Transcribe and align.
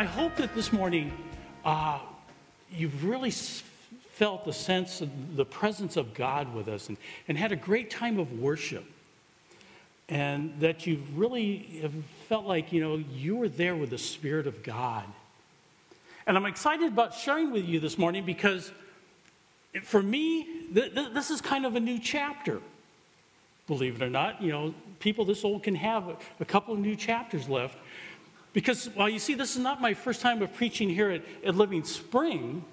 I 0.00 0.04
hope 0.04 0.36
that 0.36 0.54
this 0.54 0.72
morning 0.72 1.12
uh, 1.62 1.98
you've 2.72 3.04
really 3.04 3.30
felt 3.30 4.46
the 4.46 4.52
sense 4.54 5.02
of 5.02 5.36
the 5.36 5.44
presence 5.44 5.98
of 5.98 6.14
God 6.14 6.54
with 6.54 6.68
us 6.68 6.88
and, 6.88 6.96
and 7.28 7.36
had 7.36 7.52
a 7.52 7.56
great 7.56 7.90
time 7.90 8.18
of 8.18 8.40
worship. 8.40 8.86
And 10.08 10.58
that 10.60 10.86
you 10.86 11.02
really 11.14 11.80
have 11.82 11.92
felt 12.30 12.46
like, 12.46 12.72
you 12.72 12.80
know, 12.80 12.96
you 13.12 13.36
were 13.36 13.50
there 13.50 13.76
with 13.76 13.90
the 13.90 13.98
Spirit 13.98 14.46
of 14.46 14.62
God. 14.62 15.04
And 16.26 16.34
I'm 16.34 16.46
excited 16.46 16.88
about 16.88 17.12
sharing 17.12 17.52
with 17.52 17.66
you 17.66 17.78
this 17.78 17.98
morning 17.98 18.24
because 18.24 18.72
for 19.82 20.02
me, 20.02 20.46
th- 20.72 20.94
th- 20.94 21.12
this 21.12 21.30
is 21.30 21.42
kind 21.42 21.66
of 21.66 21.76
a 21.76 21.80
new 21.80 21.98
chapter. 21.98 22.62
Believe 23.66 24.00
it 24.00 24.02
or 24.02 24.08
not, 24.08 24.40
you 24.40 24.50
know, 24.50 24.74
people 24.98 25.26
this 25.26 25.44
old 25.44 25.62
can 25.62 25.74
have 25.74 26.08
a, 26.08 26.16
a 26.40 26.46
couple 26.46 26.72
of 26.72 26.80
new 26.80 26.96
chapters 26.96 27.50
left. 27.50 27.76
Because, 28.52 28.90
well, 28.96 29.08
you 29.08 29.18
see, 29.18 29.34
this 29.34 29.54
is 29.54 29.62
not 29.62 29.80
my 29.80 29.94
first 29.94 30.20
time 30.20 30.42
of 30.42 30.52
preaching 30.54 30.88
here 30.88 31.10
at, 31.10 31.22
at 31.44 31.54
Living 31.54 31.84
Spring. 31.84 32.64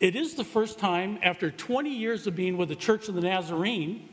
It 0.00 0.16
is 0.16 0.34
the 0.34 0.44
first 0.44 0.80
time 0.80 1.18
after 1.22 1.50
20 1.50 1.90
years 1.90 2.26
of 2.26 2.34
being 2.34 2.56
with 2.56 2.68
the 2.68 2.76
Church 2.76 3.08
of 3.08 3.14
the 3.14 3.20
Nazarene. 3.20 4.08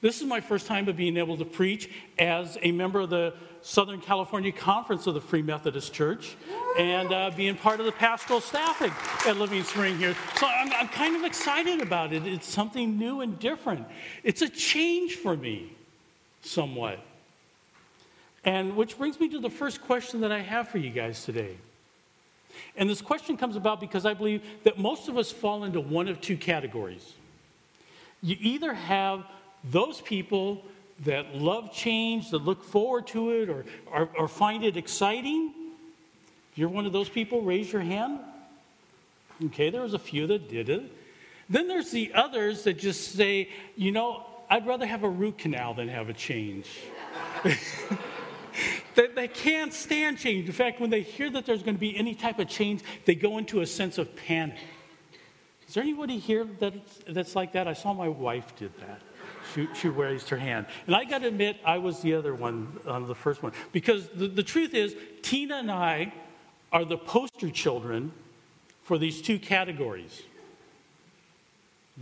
This 0.00 0.20
is 0.20 0.26
my 0.26 0.40
first 0.40 0.66
time 0.66 0.88
of 0.88 0.96
being 0.96 1.18
able 1.18 1.36
to 1.36 1.44
preach 1.44 1.90
as 2.18 2.56
a 2.62 2.72
member 2.72 3.00
of 3.00 3.10
the 3.10 3.34
Southern 3.60 4.00
California 4.00 4.52
Conference 4.52 5.06
of 5.06 5.14
the 5.14 5.20
Free 5.20 5.40
Methodist 5.40 5.92
Church 5.94 6.36
and 6.78 7.12
uh, 7.12 7.30
being 7.34 7.56
part 7.56 7.80
of 7.80 7.86
the 7.86 7.92
pastoral 7.92 8.40
staff 8.40 8.82
at, 8.82 9.26
at 9.26 9.38
Living 9.38 9.62
Spring 9.64 9.96
here. 9.98 10.14
So 10.36 10.46
I'm, 10.46 10.70
I'm 10.74 10.88
kind 10.88 11.16
of 11.16 11.24
excited 11.24 11.80
about 11.80 12.12
it. 12.12 12.26
It's 12.26 12.46
something 12.46 12.98
new 12.98 13.22
and 13.22 13.38
different. 13.38 13.86
It's 14.22 14.42
a 14.42 14.48
change 14.48 15.14
for 15.16 15.36
me, 15.36 15.72
somewhat. 16.42 17.00
And 18.44 18.76
which 18.76 18.98
brings 18.98 19.18
me 19.18 19.28
to 19.30 19.40
the 19.40 19.50
first 19.50 19.80
question 19.82 20.20
that 20.20 20.32
I 20.32 20.40
have 20.40 20.68
for 20.68 20.78
you 20.78 20.90
guys 20.90 21.24
today. 21.24 21.56
And 22.76 22.88
this 22.88 23.00
question 23.00 23.36
comes 23.36 23.56
about 23.56 23.80
because 23.80 24.04
I 24.06 24.14
believe 24.14 24.42
that 24.64 24.78
most 24.78 25.08
of 25.08 25.16
us 25.16 25.32
fall 25.32 25.64
into 25.64 25.80
one 25.80 26.08
of 26.08 26.20
two 26.20 26.36
categories. 26.36 27.14
You 28.22 28.36
either 28.40 28.74
have 28.74 29.24
those 29.64 30.00
people 30.00 30.62
that 31.00 31.34
love 31.34 31.72
change, 31.72 32.30
that 32.30 32.38
look 32.38 32.62
forward 32.62 33.06
to 33.08 33.30
it, 33.30 33.48
or, 33.48 33.64
or, 33.90 34.08
or 34.16 34.28
find 34.28 34.64
it 34.64 34.76
exciting. 34.76 35.52
If 36.52 36.58
you're 36.58 36.68
one 36.68 36.86
of 36.86 36.92
those 36.92 37.08
people, 37.08 37.42
raise 37.42 37.72
your 37.72 37.82
hand. 37.82 38.20
Okay, 39.46 39.70
there 39.70 39.82
was 39.82 39.94
a 39.94 39.98
few 39.98 40.26
that 40.28 40.48
did 40.48 40.68
it. 40.68 40.82
Then 41.48 41.66
there's 41.66 41.90
the 41.90 42.12
others 42.14 42.64
that 42.64 42.78
just 42.78 43.12
say, 43.12 43.48
you 43.76 43.90
know, 43.90 44.24
I'd 44.48 44.66
rather 44.66 44.86
have 44.86 45.02
a 45.02 45.08
root 45.08 45.38
canal 45.38 45.74
than 45.74 45.88
have 45.88 46.08
a 46.08 46.12
change. 46.12 46.68
they, 48.94 49.08
they 49.08 49.28
can't 49.28 49.72
stand 49.72 50.18
change. 50.18 50.46
In 50.46 50.52
fact, 50.52 50.80
when 50.80 50.90
they 50.90 51.02
hear 51.02 51.30
that 51.30 51.46
there's 51.46 51.62
going 51.62 51.76
to 51.76 51.80
be 51.80 51.96
any 51.96 52.14
type 52.14 52.38
of 52.38 52.48
change, 52.48 52.82
they 53.04 53.14
go 53.14 53.38
into 53.38 53.60
a 53.60 53.66
sense 53.66 53.98
of 53.98 54.14
panic. 54.16 54.56
Is 55.66 55.74
there 55.74 55.82
anybody 55.82 56.18
here 56.18 56.46
that, 56.60 56.74
that's 57.08 57.34
like 57.34 57.52
that? 57.52 57.66
I 57.66 57.72
saw 57.72 57.92
my 57.94 58.08
wife 58.08 58.54
did 58.56 58.72
that. 58.80 59.00
She, 59.54 59.68
she 59.74 59.88
raised 59.88 60.28
her 60.30 60.36
hand. 60.36 60.66
And 60.86 60.96
I 60.96 61.04
got 61.04 61.18
to 61.22 61.28
admit, 61.28 61.56
I 61.64 61.78
was 61.78 62.00
the 62.00 62.14
other 62.14 62.34
one 62.34 62.78
on 62.86 63.06
the 63.06 63.14
first 63.14 63.42
one. 63.42 63.52
Because 63.72 64.08
the, 64.08 64.26
the 64.26 64.42
truth 64.42 64.74
is, 64.74 64.96
Tina 65.22 65.56
and 65.56 65.70
I 65.70 66.12
are 66.72 66.84
the 66.84 66.96
poster 66.96 67.50
children 67.50 68.12
for 68.82 68.98
these 68.98 69.22
two 69.22 69.38
categories. 69.38 70.22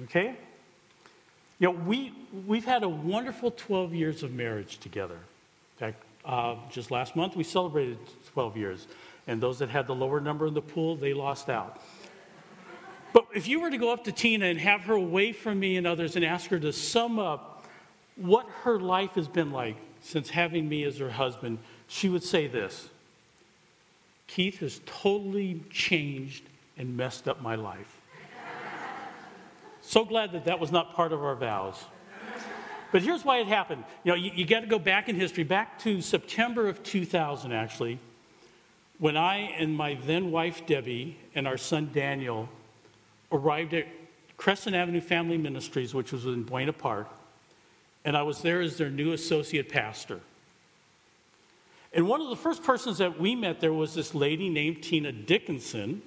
Okay? 0.05 0.35
You 1.59 1.69
know, 1.69 1.79
we, 1.79 2.13
we've 2.47 2.65
had 2.65 2.83
a 2.83 2.89
wonderful 2.89 3.51
12 3.51 3.95
years 3.95 4.23
of 4.23 4.33
marriage 4.33 4.79
together. 4.79 5.15
In 5.15 5.79
fact, 5.79 6.03
uh, 6.25 6.57
just 6.71 6.91
last 6.91 7.17
month 7.17 7.37
we 7.37 7.45
celebrated 7.45 7.99
12 8.33 8.57
years. 8.57 8.87
And 9.27 9.41
those 9.41 9.59
that 9.61 9.69
had 9.69 9.87
the 9.87 9.95
lower 9.95 10.21
number 10.21 10.47
in 10.47 10.55
the 10.55 10.63
pool, 10.63 10.97
they 10.97 11.15
lost 11.15 11.49
out. 11.49 11.81
But 13.13 13.27
if 13.35 13.47
you 13.47 13.61
were 13.61 13.71
to 13.71 13.79
go 13.79 13.93
up 13.93 14.05
to 14.05 14.13
Tina 14.13 14.47
and 14.47 14.59
have 14.59 14.83
her 14.83 14.95
away 14.95 15.33
from 15.33 15.61
me 15.61 15.77
and 15.77 15.87
others 15.87 16.17
and 16.17 16.25
ask 16.25 16.51
her 16.51 16.59
to 16.59 16.73
sum 16.73 17.19
up 17.19 17.65
what 18.17 18.47
her 18.63 18.81
life 18.81 19.13
has 19.13 19.29
been 19.29 19.53
like 19.53 19.77
since 20.01 20.31
having 20.31 20.69
me 20.69 20.85
as 20.85 20.99
her 20.99 21.11
husband, 21.11 21.59
she 21.87 22.09
would 22.09 22.23
say 22.25 22.47
this 22.47 22.89
Keith 24.27 24.61
has 24.61 24.81
totally 24.87 25.63
changed 25.71 26.45
and 26.79 26.97
messed 26.97 27.29
up 27.29 27.43
my 27.43 27.55
life. 27.55 28.01
so 29.83 30.05
glad 30.05 30.33
that 30.33 30.47
that 30.47 30.59
was 30.59 30.73
not 30.73 30.95
part 30.95 31.13
of 31.13 31.23
our 31.23 31.37
vows. 31.37 31.85
But 32.93 33.03
here's 33.03 33.25
why 33.25 33.39
it 33.39 33.49
happened. 33.49 33.83
You 34.05 34.13
know, 34.13 34.17
you, 34.17 34.31
you 34.35 34.47
got 34.47 34.61
to 34.61 34.67
go 34.67 34.79
back 34.79 35.09
in 35.09 35.17
history, 35.17 35.43
back 35.43 35.79
to 35.81 36.01
September 36.01 36.69
of 36.69 36.83
2000, 36.83 37.51
actually, 37.51 37.99
when 38.99 39.17
I 39.17 39.39
and 39.39 39.75
my 39.75 39.99
then 40.07 40.31
wife 40.31 40.67
Debbie 40.67 41.17
and 41.35 41.49
our 41.49 41.57
son 41.57 41.91
Daniel 41.93 42.49
arrived 43.33 43.75
at 43.75 43.87
Crescent 44.37 44.77
Avenue 44.77 45.01
Family 45.01 45.39
Ministries, 45.39 45.95
which 45.95 46.13
was 46.13 46.27
in 46.27 46.43
Buena 46.43 46.73
Park, 46.73 47.09
and 48.05 48.17
I 48.17 48.23
was 48.23 48.43
there 48.43 48.61
as 48.61 48.77
their 48.77 48.91
new 48.91 49.13
associate 49.13 49.69
pastor. 49.71 50.21
And 51.95 52.09
one 52.09 52.21
of 52.21 52.29
the 52.29 52.37
first 52.37 52.63
persons 52.63 52.99
that 52.99 53.19
we 53.19 53.35
met 53.35 53.61
there 53.61 53.73
was 53.73 53.95
this 53.95 54.15
lady 54.15 54.49
named 54.49 54.83
Tina 54.83 55.13
Dickinson, 55.13 56.03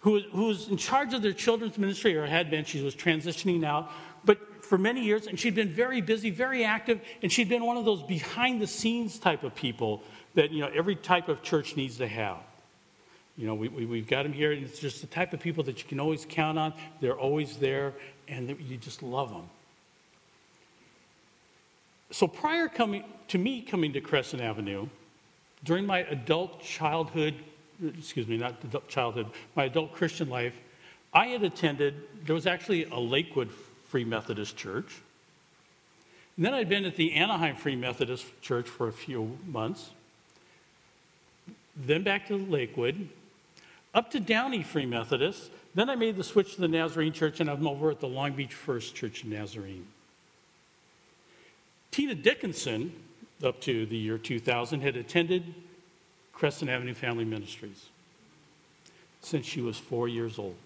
who, 0.00 0.20
who 0.32 0.44
was 0.44 0.68
in 0.68 0.76
charge 0.76 1.14
of 1.14 1.22
their 1.22 1.32
children's 1.32 1.78
ministry, 1.78 2.16
or 2.16 2.26
had 2.26 2.50
been. 2.50 2.64
She 2.64 2.82
was 2.82 2.94
transitioning 2.94 3.64
out, 3.64 3.90
but 4.24 4.55
for 4.66 4.78
many 4.78 5.02
years, 5.02 5.26
and 5.26 5.38
she'd 5.38 5.54
been 5.54 5.70
very 5.70 6.00
busy, 6.00 6.30
very 6.30 6.64
active, 6.64 7.00
and 7.22 7.30
she'd 7.30 7.48
been 7.48 7.64
one 7.64 7.76
of 7.76 7.84
those 7.84 8.02
behind 8.02 8.60
the 8.60 8.66
scenes 8.66 9.18
type 9.18 9.42
of 9.44 9.54
people 9.54 10.02
that 10.34 10.50
you 10.50 10.60
know 10.60 10.70
every 10.74 10.96
type 10.96 11.28
of 11.28 11.42
church 11.42 11.76
needs 11.76 11.98
to 11.98 12.08
have. 12.08 12.38
You 13.38 13.46
know, 13.46 13.54
we, 13.54 13.68
we, 13.68 13.98
have 13.98 14.08
got 14.08 14.22
them 14.22 14.32
here, 14.32 14.52
and 14.52 14.64
it's 14.64 14.78
just 14.78 15.02
the 15.02 15.06
type 15.06 15.34
of 15.34 15.40
people 15.40 15.62
that 15.64 15.82
you 15.82 15.88
can 15.88 16.00
always 16.00 16.26
count 16.28 16.58
on. 16.58 16.72
They're 17.00 17.18
always 17.18 17.58
there, 17.58 17.92
and 18.28 18.48
you 18.60 18.76
just 18.78 19.02
love 19.02 19.30
them. 19.30 19.48
So 22.10 22.26
prior 22.26 22.68
coming 22.68 23.04
to 23.28 23.38
me 23.38 23.60
coming 23.60 23.92
to 23.92 24.00
Crescent 24.00 24.40
Avenue, 24.40 24.88
during 25.64 25.84
my 25.84 26.00
adult 26.00 26.62
childhood, 26.62 27.34
excuse 27.98 28.26
me, 28.26 28.38
not 28.38 28.62
adult 28.64 28.88
childhood, 28.88 29.26
my 29.54 29.64
adult 29.64 29.92
Christian 29.92 30.30
life, 30.30 30.54
I 31.12 31.26
had 31.26 31.42
attended, 31.42 31.94
there 32.24 32.34
was 32.34 32.46
actually 32.46 32.84
a 32.84 32.98
Lakewood 32.98 33.50
Free 33.96 34.04
Methodist 34.04 34.58
Church. 34.58 34.96
And 36.36 36.44
then 36.44 36.52
I'd 36.52 36.68
been 36.68 36.84
at 36.84 36.96
the 36.96 37.14
Anaheim 37.14 37.56
Free 37.56 37.76
Methodist 37.76 38.26
Church 38.42 38.68
for 38.68 38.88
a 38.88 38.92
few 38.92 39.38
months. 39.46 39.88
Then 41.74 42.02
back 42.02 42.26
to 42.26 42.36
Lakewood 42.36 43.08
up 43.94 44.10
to 44.10 44.20
Downey 44.20 44.62
Free 44.62 44.84
Methodist. 44.84 45.50
Then 45.74 45.88
I 45.88 45.96
made 45.96 46.16
the 46.16 46.24
switch 46.24 46.56
to 46.56 46.60
the 46.60 46.68
Nazarene 46.68 47.14
Church, 47.14 47.40
and 47.40 47.48
I'm 47.48 47.66
over 47.66 47.90
at 47.90 48.00
the 48.00 48.06
Long 48.06 48.32
Beach 48.32 48.52
First 48.52 48.94
Church 48.94 49.22
of 49.22 49.30
Nazarene. 49.30 49.86
Tina 51.90 52.14
Dickinson, 52.14 52.92
up 53.42 53.62
to 53.62 53.86
the 53.86 53.96
year 53.96 54.18
2000, 54.18 54.82
had 54.82 54.96
attended 54.96 55.54
Crescent 56.34 56.70
Avenue 56.70 56.92
Family 56.92 57.24
Ministries 57.24 57.86
since 59.22 59.46
she 59.46 59.62
was 59.62 59.78
four 59.78 60.06
years 60.06 60.38
old. 60.38 60.56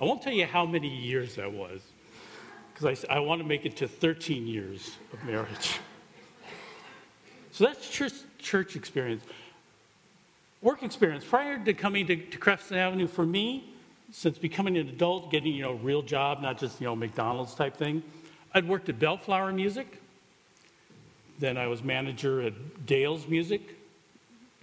I 0.00 0.06
won't 0.06 0.22
tell 0.22 0.32
you 0.32 0.46
how 0.46 0.64
many 0.64 0.88
years 0.88 1.34
that 1.34 1.52
was, 1.52 1.82
because 2.80 3.04
I, 3.08 3.16
I 3.16 3.18
want 3.20 3.40
to 3.40 3.46
make 3.46 3.66
it 3.66 3.76
to 3.78 3.88
13 3.88 4.46
years 4.46 4.96
of 5.12 5.22
marriage. 5.24 5.78
So 7.52 7.64
that's 7.64 7.88
church, 7.88 8.14
church 8.38 8.76
experience 8.76 9.24
work 10.62 10.82
experience 10.82 11.24
prior 11.24 11.62
to 11.64 11.72
coming 11.72 12.06
to, 12.06 12.16
to 12.16 12.38
Crescent 12.38 12.78
Avenue 12.78 13.06
for 13.06 13.24
me, 13.24 13.72
since 14.12 14.38
becoming 14.38 14.76
an 14.76 14.88
adult, 14.88 15.30
getting 15.30 15.54
you 15.54 15.62
know 15.62 15.72
real 15.74 16.02
job, 16.02 16.40
not 16.40 16.58
just 16.58 16.80
you 16.80 16.86
know 16.86 16.96
McDonald's 16.96 17.54
type 17.54 17.76
thing. 17.76 18.02
I'd 18.54 18.68
worked 18.68 18.88
at 18.88 18.98
Bellflower 18.98 19.52
Music. 19.52 20.00
Then 21.38 21.56
I 21.56 21.66
was 21.68 21.82
manager 21.82 22.42
at 22.42 22.86
Dale's 22.86 23.26
Music 23.26 23.62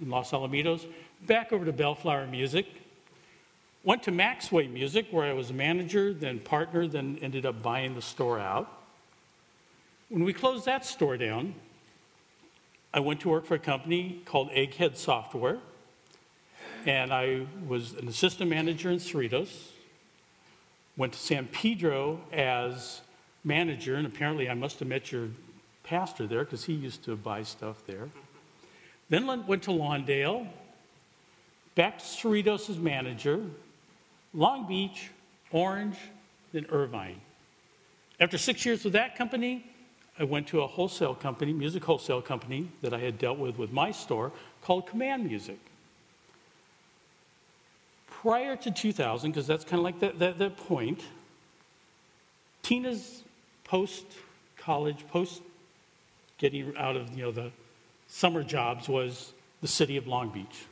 in 0.02 0.10
Los 0.10 0.32
Alamitos. 0.32 0.86
Back 1.26 1.52
over 1.52 1.66
to 1.66 1.74
Bellflower 1.74 2.28
Music. 2.28 2.68
Went 3.84 4.04
to 4.04 4.12
Maxway 4.12 4.68
Music, 4.68 5.08
where 5.12 5.26
I 5.26 5.34
was 5.34 5.50
a 5.50 5.54
manager, 5.54 6.14
then 6.14 6.40
partner, 6.40 6.88
then 6.88 7.20
ended 7.22 7.46
up 7.46 7.62
buying 7.62 7.96
the 7.96 8.02
store 8.02 8.40
out. 8.40 8.72
When 10.10 10.24
we 10.24 10.34
closed 10.34 10.66
that 10.66 10.86
store 10.86 11.18
down, 11.18 11.56
I 12.94 13.00
went 13.00 13.22
to 13.22 13.30
work 13.30 13.46
for 13.46 13.56
a 13.56 13.60
company 13.60 14.22
called 14.26 14.50
Egghead 14.52 14.98
Software 14.98 15.60
and 16.88 17.12
I 17.12 17.46
was 17.68 17.94
an 17.94 18.08
assistant 18.08 18.50
manager 18.50 18.90
in 18.90 18.98
Cerritos. 18.98 19.72
Went 20.96 21.14
to 21.14 21.20
San 21.20 21.48
Pedro 21.48 22.22
as 22.32 23.02
manager, 23.44 23.96
and 23.96 24.08
apparently 24.08 24.50
I 24.50 24.54
must 24.54 24.80
have 24.80 24.88
met 24.88 25.12
your 25.12 25.28
pastor 25.84 26.26
there 26.28 26.46
because 26.46 26.64
he 26.64 26.74
used 26.74 27.04
to 27.04 27.16
buy 27.16 27.44
stuff 27.44 27.86
there. 27.86 28.10
Then 29.10 29.28
went 29.48 29.64
to 29.64 29.72
Lawndale, 29.72 30.48
back 31.76 32.00
to 32.00 32.06
Cerritos 32.06 32.70
as 32.70 32.78
manager, 32.78 33.44
Long 34.34 34.68
Beach, 34.68 35.10
Orange, 35.52 35.98
then 36.54 36.66
Irvine. 36.70 37.22
After 38.20 38.38
six 38.38 38.66
years 38.66 38.84
with 38.84 38.94
that 38.94 39.16
company, 39.16 39.66
I 40.20 40.24
went 40.24 40.48
to 40.48 40.62
a 40.62 40.68
wholesale 40.68 41.14
company, 41.14 41.54
music 41.54 41.84
wholesale 41.84 42.22
company 42.22 42.70
that 42.82 42.94
I 42.94 43.00
had 43.00 43.20
dealt 43.20 43.38
with 43.38 43.58
with 43.58 43.72
my 43.72 43.92
store 43.92 44.32
called 44.62 44.88
Command 44.88 45.26
Music. 45.26 45.60
Prior 48.08 48.56
to 48.56 48.72
2000, 48.72 49.30
because 49.30 49.46
that's 49.46 49.64
kind 49.64 49.80
of 49.80 49.84
like 49.84 50.00
that, 50.00 50.18
that, 50.20 50.40
that 50.40 50.58
point, 50.58 51.04
Tina's 52.64 53.24
post 53.64 54.06
college, 54.58 55.08
post 55.08 55.42
getting 56.38 56.76
out 56.78 56.96
of 56.96 57.16
you 57.16 57.24
know 57.24 57.32
the 57.32 57.52
summer 58.08 58.44
jobs 58.44 58.90
was 58.90 59.34
the 59.62 59.68
city 59.68 59.98
of 59.98 60.08
Long 60.08 60.30
Beach. 60.30 60.66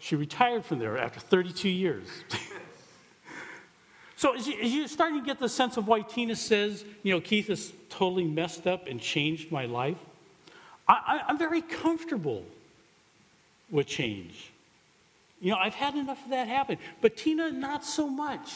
She 0.00 0.16
retired 0.16 0.64
from 0.64 0.78
there 0.78 0.98
after 0.98 1.20
32 1.20 1.68
years. 1.68 2.08
so 4.16 4.34
as, 4.34 4.48
you, 4.48 4.84
are 4.84 4.88
starting 4.88 5.20
to 5.20 5.24
get 5.24 5.38
the 5.38 5.48
sense 5.48 5.76
of 5.76 5.86
why 5.86 6.00
Tina 6.00 6.34
says, 6.34 6.84
you 7.02 7.12
know, 7.12 7.20
Keith 7.20 7.48
has 7.48 7.72
totally 7.90 8.24
messed 8.24 8.66
up 8.66 8.86
and 8.88 8.98
changed 8.98 9.52
my 9.52 9.66
life, 9.66 9.98
I, 10.88 11.20
I'm 11.28 11.38
very 11.38 11.60
comfortable 11.60 12.44
with 13.70 13.86
change. 13.86 14.50
You 15.38 15.52
know, 15.52 15.58
I've 15.58 15.74
had 15.74 15.94
enough 15.94 16.24
of 16.24 16.30
that 16.30 16.48
happen. 16.48 16.78
But 17.02 17.16
Tina, 17.16 17.52
not 17.52 17.84
so 17.84 18.08
much. 18.08 18.52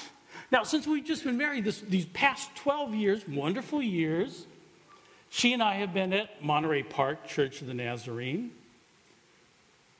Now, 0.51 0.65
since 0.65 0.87
we've 0.87 1.05
just 1.05 1.25
been 1.25 1.37
married 1.37 1.65
this, 1.65 1.81
these 1.81 2.07
past 2.07 2.55
12 2.57 2.95
years, 2.95 3.29
wonderful 3.29 3.83
years, 3.83 4.47
she 5.29 5.53
and 5.53 5.63
I 5.63 5.75
have 5.75 5.93
been 5.93 6.13
at 6.15 6.43
Monterey 6.43 6.83
Park 6.83 7.29
Church 7.29 7.61
of 7.61 7.67
the 7.67 7.75
Nazarene 7.75 8.51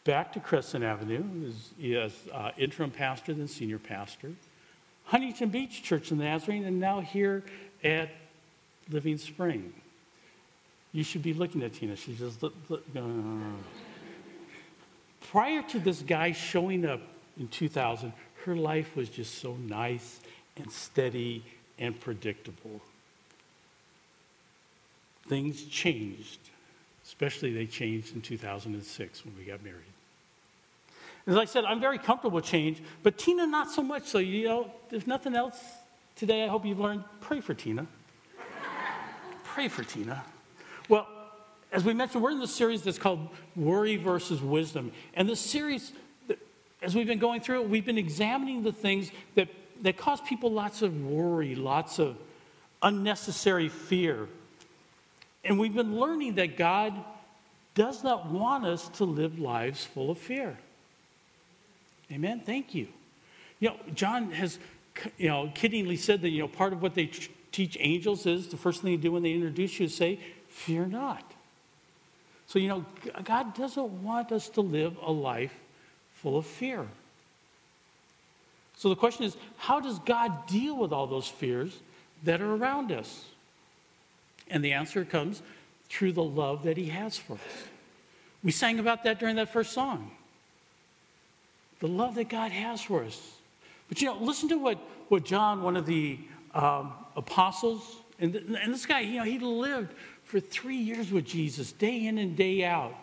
back 0.05 0.33
to 0.35 0.41
Crescent 0.41 0.85
Avenue 0.85 1.51
as, 1.97 2.13
uh, 2.33 2.51
interim 2.59 2.91
pastor, 2.91 3.33
then 3.33 3.49
senior 3.49 3.79
pastor. 3.79 4.33
Huntington 5.07 5.49
Beach 5.49 5.83
Church 5.83 6.11
in 6.11 6.19
the 6.19 6.25
Nazarene, 6.25 6.65
and 6.65 6.79
now 6.79 7.01
here 7.01 7.43
at 7.83 8.11
Living 8.91 9.19
Spring. 9.19 9.73
You 10.93 11.03
should 11.03 11.23
be 11.23 11.35
looking 11.35 11.63
at 11.63 11.75
Tina. 11.75 11.97
She's 11.97 12.19
just 12.19 12.43
look, 12.43 12.55
look, 12.69 12.95
no. 12.95 13.11
Prior 15.31 15.63
to 15.63 15.79
this 15.79 16.03
guy 16.03 16.33
showing 16.33 16.87
up 16.87 17.01
in 17.39 17.49
2000, 17.49 18.13
her 18.45 18.55
life 18.55 18.95
was 18.95 19.09
just 19.09 19.39
so 19.39 19.57
nice 19.57 20.21
and 20.57 20.71
steady 20.71 21.43
and 21.79 21.99
predictable. 21.99 22.81
Things 25.27 25.65
changed, 25.65 26.39
especially 27.05 27.53
they 27.53 27.67
changed 27.67 28.15
in 28.15 28.21
2006 28.21 29.25
when 29.25 29.35
we 29.37 29.45
got 29.45 29.65
married. 29.65 29.94
As 31.27 31.37
I 31.37 31.47
said, 31.47 31.65
I'm 31.65 31.81
very 31.81 31.99
comfortable 31.99 32.37
with 32.37 32.45
change, 32.45 32.83
but 33.03 33.17
Tina, 33.17 33.47
not 33.47 33.71
so 33.71 33.83
much. 33.83 34.05
So, 34.05 34.19
you 34.19 34.47
know, 34.47 34.71
there's 34.91 35.07
nothing 35.07 35.35
else 35.35 35.59
today 36.17 36.45
I 36.45 36.49
hope 36.49 36.65
you've 36.65 36.81
learned. 36.81 37.05
Pray 37.21 37.41
for 37.41 37.55
Tina. 37.55 37.87
Pray 39.43 39.69
for 39.69 39.85
Tina. 39.85 40.23
Well, 40.89 41.07
as 41.73 41.85
we 41.85 41.95
mentioned, 41.95 42.23
we're 42.23 42.31
in 42.31 42.41
this 42.41 42.55
series 42.55 42.83
that's 42.83 42.99
called 42.99 43.29
Worry 43.57 43.97
versus 43.97 44.43
Wisdom. 44.43 44.93
And 45.15 45.29
this 45.29 45.41
series, 45.41 45.93
as 46.83 46.95
we've 46.95 47.07
been 47.07 47.19
going 47.19 47.41
through 47.41 47.63
it, 47.63 47.69
we've 47.69 47.87
been 47.87 47.99
examining 47.99 48.63
the 48.63 48.73
things 48.73 49.11
that, 49.35 49.49
that 49.83 49.97
cause 49.97 50.21
people 50.21 50.53
lots 50.53 50.83
of 50.83 51.05
worry, 51.05 51.55
lots 51.55 51.99
of 51.99 52.17
unnecessary 52.83 53.69
fear. 53.69 54.29
And 55.43 55.59
we've 55.59 55.75
been 55.75 55.99
learning 55.99 56.35
that 56.35 56.57
God 56.57 56.95
does 57.75 58.05
not 58.05 58.31
want 58.31 58.65
us 58.65 58.89
to 58.91 59.05
live 59.05 59.39
lives 59.39 59.85
full 59.85 60.11
of 60.11 60.19
fear. 60.19 60.59
Amen. 62.15 62.41
Thank 62.47 62.75
you. 62.75 62.87
You 63.59 63.71
know, 63.71 63.77
John 63.93 64.31
has, 64.31 64.59
you 65.19 65.29
know, 65.29 65.51
kiddingly 65.55 65.99
said 65.99 66.23
that, 66.23 66.31
you 66.31 66.41
know, 66.41 66.49
part 66.49 66.73
of 66.73 66.81
what 66.81 66.95
they 66.95 67.11
teach 67.51 67.77
angels 67.81 68.25
is 68.25 68.49
the 68.49 68.57
first 68.57 68.83
thing 68.83 68.93
they 68.93 68.97
do 68.97 69.13
when 69.13 69.25
they 69.25 69.33
introduce 69.33 69.81
you 69.81 69.87
is 69.87 69.95
say, 69.95 70.21
fear 70.49 70.87
not. 70.87 71.33
So, 72.47 72.59
you 72.61 72.69
know, 72.69 72.85
God 73.25 73.55
doesn't 73.55 74.03
want 74.03 74.31
us 74.31 74.49
to 74.51 74.61
live 74.61 74.97
a 75.03 75.11
life 75.11 75.55
full 76.15 76.37
of 76.37 76.47
fear. 76.47 76.87
So 78.77 78.89
the 78.89 78.97
question 78.97 79.25
is, 79.25 79.37
how 79.57 79.81
does 79.81 79.99
God 80.01 80.47
deal 80.47 80.77
with 80.77 80.93
all 80.93 81.07
those 81.07 81.27
fears 81.27 81.81
that 82.23 82.41
are 82.41 82.55
around 82.55 82.93
us? 82.93 83.25
And 84.49 84.65
the 84.65 84.73
answer 84.73 85.05
comes 85.05 85.43
through 85.89 86.13
the 86.13 86.23
love 86.23 86.63
that 86.65 86.77
He 86.77 86.91
has 86.91 87.17
for 87.17 87.35
us. 87.35 87.41
We 88.43 88.53
sang 88.53 88.79
about 88.79 89.05
that 89.05 89.19
during 89.19 89.37
that 89.37 89.53
first 89.53 89.73
song 89.73 90.11
the 91.85 91.91
love 91.91 92.15
that 92.15 92.31
God 92.31 92.51
has 92.51 92.81
for 92.81 93.05
us. 93.05 93.21
But 93.91 94.01
you 94.01 94.09
know, 94.09 94.17
listen 94.17 94.49
to 94.49 94.57
what, 94.57 94.79
what 95.11 95.23
John, 95.23 95.61
one 95.61 95.77
of 95.77 95.85
the 95.85 96.19
um, 96.55 96.95
apostles, 97.15 97.97
and, 98.19 98.35
and 98.35 98.73
this 98.73 98.87
guy, 98.87 99.01
you 99.01 99.19
know, 99.19 99.25
he 99.25 99.39
lived 99.39 99.93
for 100.23 100.41
three 100.41 100.79
years 100.79 101.13
with 101.13 101.27
Jesus, 101.27 101.73
day 101.73 102.07
in 102.07 102.17
and 102.17 102.39
day 102.39 102.65
out. 102.65 102.95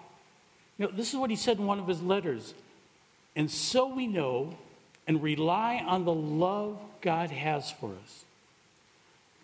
You 0.79 0.87
know, 0.87 0.91
this 0.93 1.13
is 1.13 1.19
what 1.19 1.29
he 1.29 1.35
said 1.35 1.59
in 1.59 1.67
one 1.67 1.77
of 1.77 1.87
his 1.87 2.01
letters. 2.01 2.55
And 3.35 3.51
so 3.51 3.85
we 3.85 4.07
know 4.07 4.57
and 5.05 5.21
rely 5.21 5.83
on 5.85 6.03
the 6.03 6.11
love 6.11 6.79
God 7.01 7.29
has 7.29 7.69
for 7.69 7.91
us. 8.03 8.25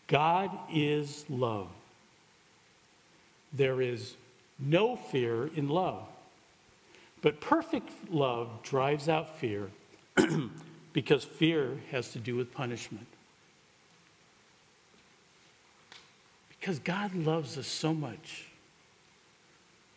God 0.07 0.49
is 0.73 1.25
love. 1.29 1.67
There 3.53 3.83
is 3.83 4.15
no 4.57 4.95
fear 4.95 5.51
in 5.55 5.69
love. 5.69 6.07
But 7.27 7.41
perfect 7.41 7.91
love 8.09 8.47
drives 8.63 9.09
out 9.09 9.37
fear 9.37 9.69
because 10.93 11.25
fear 11.25 11.77
has 11.91 12.13
to 12.13 12.19
do 12.19 12.37
with 12.37 12.53
punishment. 12.53 13.05
Because 16.47 16.79
God 16.79 17.13
loves 17.13 17.57
us 17.57 17.67
so 17.67 17.93
much, 17.93 18.47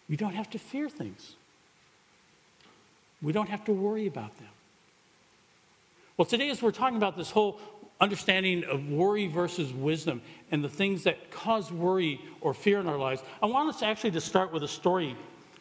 we 0.08 0.16
don't 0.16 0.34
have 0.34 0.50
to 0.50 0.58
fear 0.58 0.88
things. 0.88 1.36
We 3.22 3.32
don't 3.32 3.48
have 3.48 3.64
to 3.66 3.72
worry 3.72 4.08
about 4.08 4.36
them. 4.38 4.48
Well, 6.16 6.26
today, 6.26 6.50
as 6.50 6.60
we're 6.60 6.72
talking 6.72 6.96
about 6.96 7.16
this 7.16 7.30
whole 7.30 7.60
understanding 8.00 8.64
of 8.64 8.88
worry 8.88 9.28
versus 9.28 9.72
wisdom 9.72 10.20
and 10.50 10.64
the 10.64 10.68
things 10.68 11.04
that 11.04 11.30
cause 11.30 11.70
worry 11.70 12.20
or 12.40 12.54
fear 12.54 12.80
in 12.80 12.88
our 12.88 12.98
lives, 12.98 13.22
I 13.40 13.46
want 13.46 13.68
us 13.68 13.84
actually 13.84 14.10
to 14.10 14.20
start 14.20 14.52
with 14.52 14.64
a 14.64 14.68
story 14.68 15.16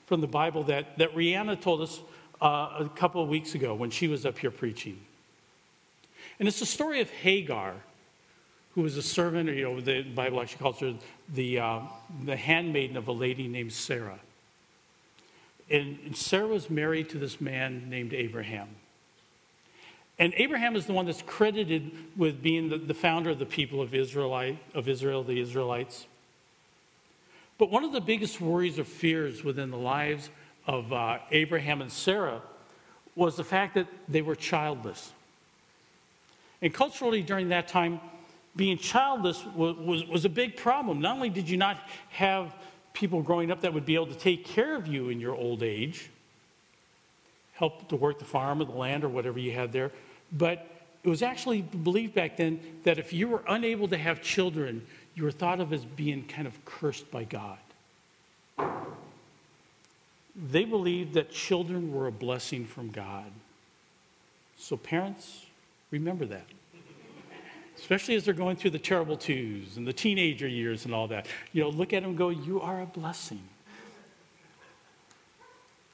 from 0.10 0.22
the 0.22 0.28
Bible 0.28 0.63
that, 0.63 0.98
that 0.98 1.13
Rihanna 1.13 1.62
told 1.62 1.82
us 1.82 2.01
uh, 2.42 2.78
a 2.80 2.89
couple 2.96 3.22
of 3.22 3.30
weeks 3.30 3.54
ago 3.54 3.75
when 3.75 3.92
she 3.92 4.08
was 4.08 4.25
up 4.25 4.39
here 4.39 4.50
preaching. 4.50 5.00
And 6.39 6.48
it's 6.48 6.60
the 6.60 6.66
story 6.66 7.00
of 7.00 7.12
Hagar, 7.12 7.75
who 8.74 8.82
was 8.82 8.98
a 8.98 9.04
servant, 9.04 9.50
or, 9.50 9.54
you 9.54 9.66
know, 9.66 9.80
the 9.80 10.01
Bible 10.01 10.42
actually 10.42 10.63
calls 10.63 10.80
her 10.80 10.96
the, 11.36 11.60
uh, 11.60 11.80
the 12.25 12.36
handmaiden 12.36 12.98
of 12.98 13.08
a 13.08 13.12
lady 13.12 13.48
named 13.48 13.72
Sarah. 13.72 14.20
And, 15.70 16.18
Sarah 16.18 16.48
was 16.48 16.72
married 16.72 17.10
to 17.10 17.20
this 17.20 17.39
man 17.39 17.88
named 17.88 18.12
Abraham. 18.13 18.70
And 20.18 20.34
Abraham 20.38 20.75
is 20.75 20.88
the 20.88 20.94
one 20.94 21.06
that's 21.06 21.22
credited 21.22 21.92
with 22.18 22.42
being 22.42 22.70
the, 22.70 22.80
the 22.80 22.96
founder 22.96 23.30
of 23.30 23.38
the 23.38 23.46
people 23.46 23.80
of, 23.80 23.94
Israelite, 23.94 24.58
of 24.74 24.89
Israel, 24.89 25.24
the 25.24 25.39
Israelites. 25.39 26.08
But 27.60 27.70
one 27.70 27.84
of 27.84 27.92
the 27.92 28.01
biggest 28.01 28.42
worries 28.42 28.80
or 28.80 28.86
fears 28.86 29.44
within 29.44 29.70
the 29.70 29.78
lives 29.78 30.30
of 30.66 30.92
uh, 30.92 31.20
Abraham 31.30 31.82
and 31.82 31.92
Sarah 31.92 32.42
was 33.16 33.36
the 33.36 33.44
fact 33.44 33.75
that 33.75 33.88
they 34.08 34.22
were 34.22 34.36
childless. 34.36 35.12
And 36.62 36.74
culturally, 36.74 37.22
during 37.22 37.50
that 37.50 37.68
time, 37.68 38.00
being 38.56 38.78
childless 38.78 39.46
was, 39.56 39.75
was, 39.75 40.06
was, 40.08 40.25
a 40.25 40.30
big 40.30 40.56
problem. 40.56 41.01
Not 41.01 41.16
only 41.16 41.30
did 41.30 41.50
you 41.50 41.58
not 41.58 41.78
have 42.10 42.56
people 42.94 43.22
growing 43.22 43.51
up 43.51 43.62
that 43.62 43.74
would 43.74 43.86
be 43.86 43.96
able 43.96 44.08
to 44.08 44.18
take 44.18 44.46
care 44.46 44.75
of 44.75 44.88
you 44.88 45.10
in 45.10 45.20
your 45.20 45.36
old 45.36 45.62
age, 45.62 46.10
help 47.54 47.89
to 47.89 47.96
work 47.98 48.20
the 48.20 48.25
farm 48.25 48.62
or 48.62 48.66
the 48.66 48.72
land 48.72 49.04
or 49.04 49.10
whatever 49.10 49.38
you 49.38 49.51
had 49.51 49.72
there, 49.74 49.92
but 50.32 50.66
it 51.04 51.10
was 51.10 51.22
actually 51.22 51.62
believed 51.62 52.13
back 52.13 52.38
then 52.38 52.60
that 52.84 52.98
if 52.98 53.13
you 53.13 53.28
were 53.28 53.44
unable 53.48 53.88
to 53.88 53.98
have 53.98 54.22
children, 54.22 54.86
you 55.19 55.25
were 55.25 55.31
thought 55.31 55.59
of 55.59 55.73
as 55.73 55.83
being 55.83 56.23
kind 56.23 56.47
of 56.47 56.63
cursed 56.63 57.11
by 57.11 57.25
God. 57.25 57.57
They 60.33 60.63
believed 60.63 61.15
that 61.15 61.29
children 61.29 61.91
were 61.91 62.07
a 62.07 62.11
blessing 62.11 62.65
from 62.65 62.89
God. 62.89 63.29
So, 64.55 64.77
parents, 64.77 65.45
remember 65.91 66.25
that. 66.27 66.45
Especially 67.77 68.15
as 68.15 68.23
they're 68.23 68.33
going 68.33 68.55
through 68.55 68.71
the 68.71 68.79
terrible 68.79 69.17
twos 69.17 69.75
and 69.75 69.85
the 69.85 69.91
teenager 69.91 70.47
years 70.47 70.85
and 70.85 70.93
all 70.93 71.09
that. 71.09 71.27
You 71.51 71.63
know, 71.63 71.69
look 71.69 71.91
at 71.91 72.01
them 72.01 72.15
go, 72.15 72.29
You 72.29 72.61
are 72.61 72.81
a 72.81 72.85
blessing. 72.85 73.43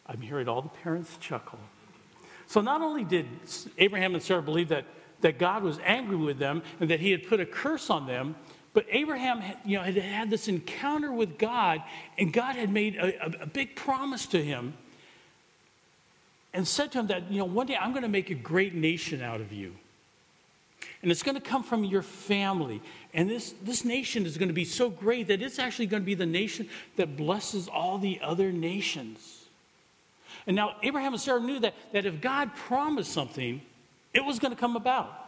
I'm 0.06 0.22
hearing 0.22 0.48
all 0.48 0.62
the 0.62 0.70
parents 0.70 1.18
chuckle. 1.20 1.60
So, 2.46 2.62
not 2.62 2.82
only 2.82 3.04
did 3.04 3.26
Abraham 3.80 4.14
and 4.14 4.22
Sarah 4.22 4.44
believe 4.44 4.70
that, 4.70 4.86
that 5.22 5.40
God 5.40 5.64
was 5.64 5.80
angry 5.84 6.16
with 6.16 6.38
them 6.38 6.62
and 6.80 6.92
that 6.92 7.00
he 7.00 7.10
had 7.10 7.28
put 7.28 7.40
a 7.40 7.46
curse 7.48 7.90
on 7.90 8.06
them, 8.06 8.36
but 8.76 8.86
Abraham 8.92 9.42
you 9.64 9.78
know, 9.78 9.84
had 9.84 9.96
had 9.96 10.30
this 10.30 10.50
encounter 10.50 11.10
with 11.10 11.38
God, 11.38 11.82
and 12.20 12.34
God 12.34 12.58
had 12.58 12.70
made 12.70 12.98
a, 12.98 13.44
a 13.44 13.46
big 13.48 13.74
promise 13.74 14.26
to 14.28 14.44
him 14.44 14.74
and 16.54 16.68
said 16.68 16.92
to 16.92 17.00
him 17.00 17.08
that, 17.08 17.32
you 17.32 17.40
know, 17.40 17.46
one 17.46 17.68
day 17.68 17.78
I'm 17.80 17.92
going 17.92 18.04
to 18.04 18.10
make 18.10 18.30
a 18.30 18.36
great 18.36 18.76
nation 18.76 19.22
out 19.22 19.40
of 19.40 19.54
you. 19.54 19.76
And 21.02 21.10
it's 21.10 21.24
going 21.24 21.36
to 21.36 21.42
come 21.42 21.64
from 21.64 21.86
your 21.86 22.02
family. 22.02 22.82
And 23.14 23.30
this, 23.30 23.54
this 23.64 23.86
nation 23.86 24.26
is 24.26 24.38
going 24.38 24.50
to 24.50 24.54
be 24.54 24.66
so 24.66 24.90
great 24.90 25.30
that 25.30 25.42
it's 25.42 25.58
actually 25.58 25.86
going 25.86 26.04
to 26.04 26.06
be 26.06 26.16
the 26.16 26.26
nation 26.26 26.68
that 26.98 27.16
blesses 27.16 27.70
all 27.70 27.98
the 27.98 28.20
other 28.22 28.52
nations. 28.52 29.46
And 30.48 30.56
now 30.56 30.76
Abraham 30.84 31.14
and 31.14 31.22
Sarah 31.22 31.40
knew 31.40 31.60
that, 31.62 31.76
that 31.94 32.06
if 32.06 32.20
God 32.20 32.54
promised 32.56 33.14
something, 33.14 33.62
it 34.14 34.26
was 34.26 34.40
going 34.40 34.54
to 34.54 34.60
come 34.60 34.76
about. 34.76 35.22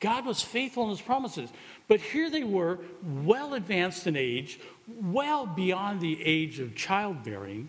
God 0.00 0.24
was 0.24 0.42
faithful 0.42 0.84
in 0.84 0.90
his 0.90 1.00
promises. 1.00 1.50
But 1.90 2.00
here 2.00 2.30
they 2.30 2.44
were, 2.44 2.78
well 3.02 3.54
advanced 3.54 4.06
in 4.06 4.14
age, 4.14 4.60
well 4.86 5.44
beyond 5.44 6.00
the 6.00 6.24
age 6.24 6.60
of 6.60 6.76
childbearing. 6.76 7.68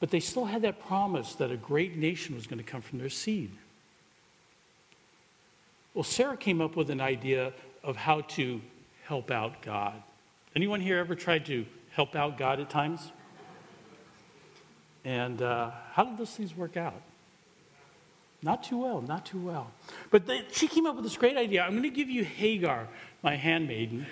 But 0.00 0.10
they 0.10 0.20
still 0.20 0.46
had 0.46 0.62
that 0.62 0.86
promise 0.86 1.34
that 1.34 1.50
a 1.50 1.58
great 1.58 1.98
nation 1.98 2.34
was 2.34 2.46
going 2.46 2.56
to 2.56 2.64
come 2.64 2.80
from 2.80 2.98
their 2.98 3.10
seed. 3.10 3.50
Well, 5.92 6.02
Sarah 6.02 6.38
came 6.38 6.62
up 6.62 6.76
with 6.76 6.88
an 6.88 6.98
idea 6.98 7.52
of 7.82 7.96
how 7.96 8.22
to 8.22 8.62
help 9.02 9.30
out 9.30 9.60
God. 9.60 10.02
Anyone 10.56 10.80
here 10.80 10.96
ever 10.96 11.14
tried 11.14 11.44
to 11.44 11.66
help 11.90 12.16
out 12.16 12.38
God 12.38 12.58
at 12.58 12.70
times? 12.70 13.12
And 15.04 15.42
uh, 15.42 15.72
how 15.92 16.04
did 16.04 16.16
those 16.16 16.30
things 16.30 16.56
work 16.56 16.78
out? 16.78 17.02
Not 18.44 18.62
too 18.62 18.76
well, 18.76 19.00
not 19.00 19.24
too 19.24 19.40
well. 19.40 19.70
But 20.10 20.26
they, 20.26 20.42
she 20.52 20.68
came 20.68 20.84
up 20.84 20.96
with 20.96 21.04
this 21.04 21.16
great 21.16 21.38
idea. 21.38 21.62
I'm 21.62 21.70
going 21.70 21.82
to 21.82 21.88
give 21.88 22.10
you 22.10 22.24
Hagar, 22.24 22.88
my 23.22 23.36
handmaiden. 23.36 24.04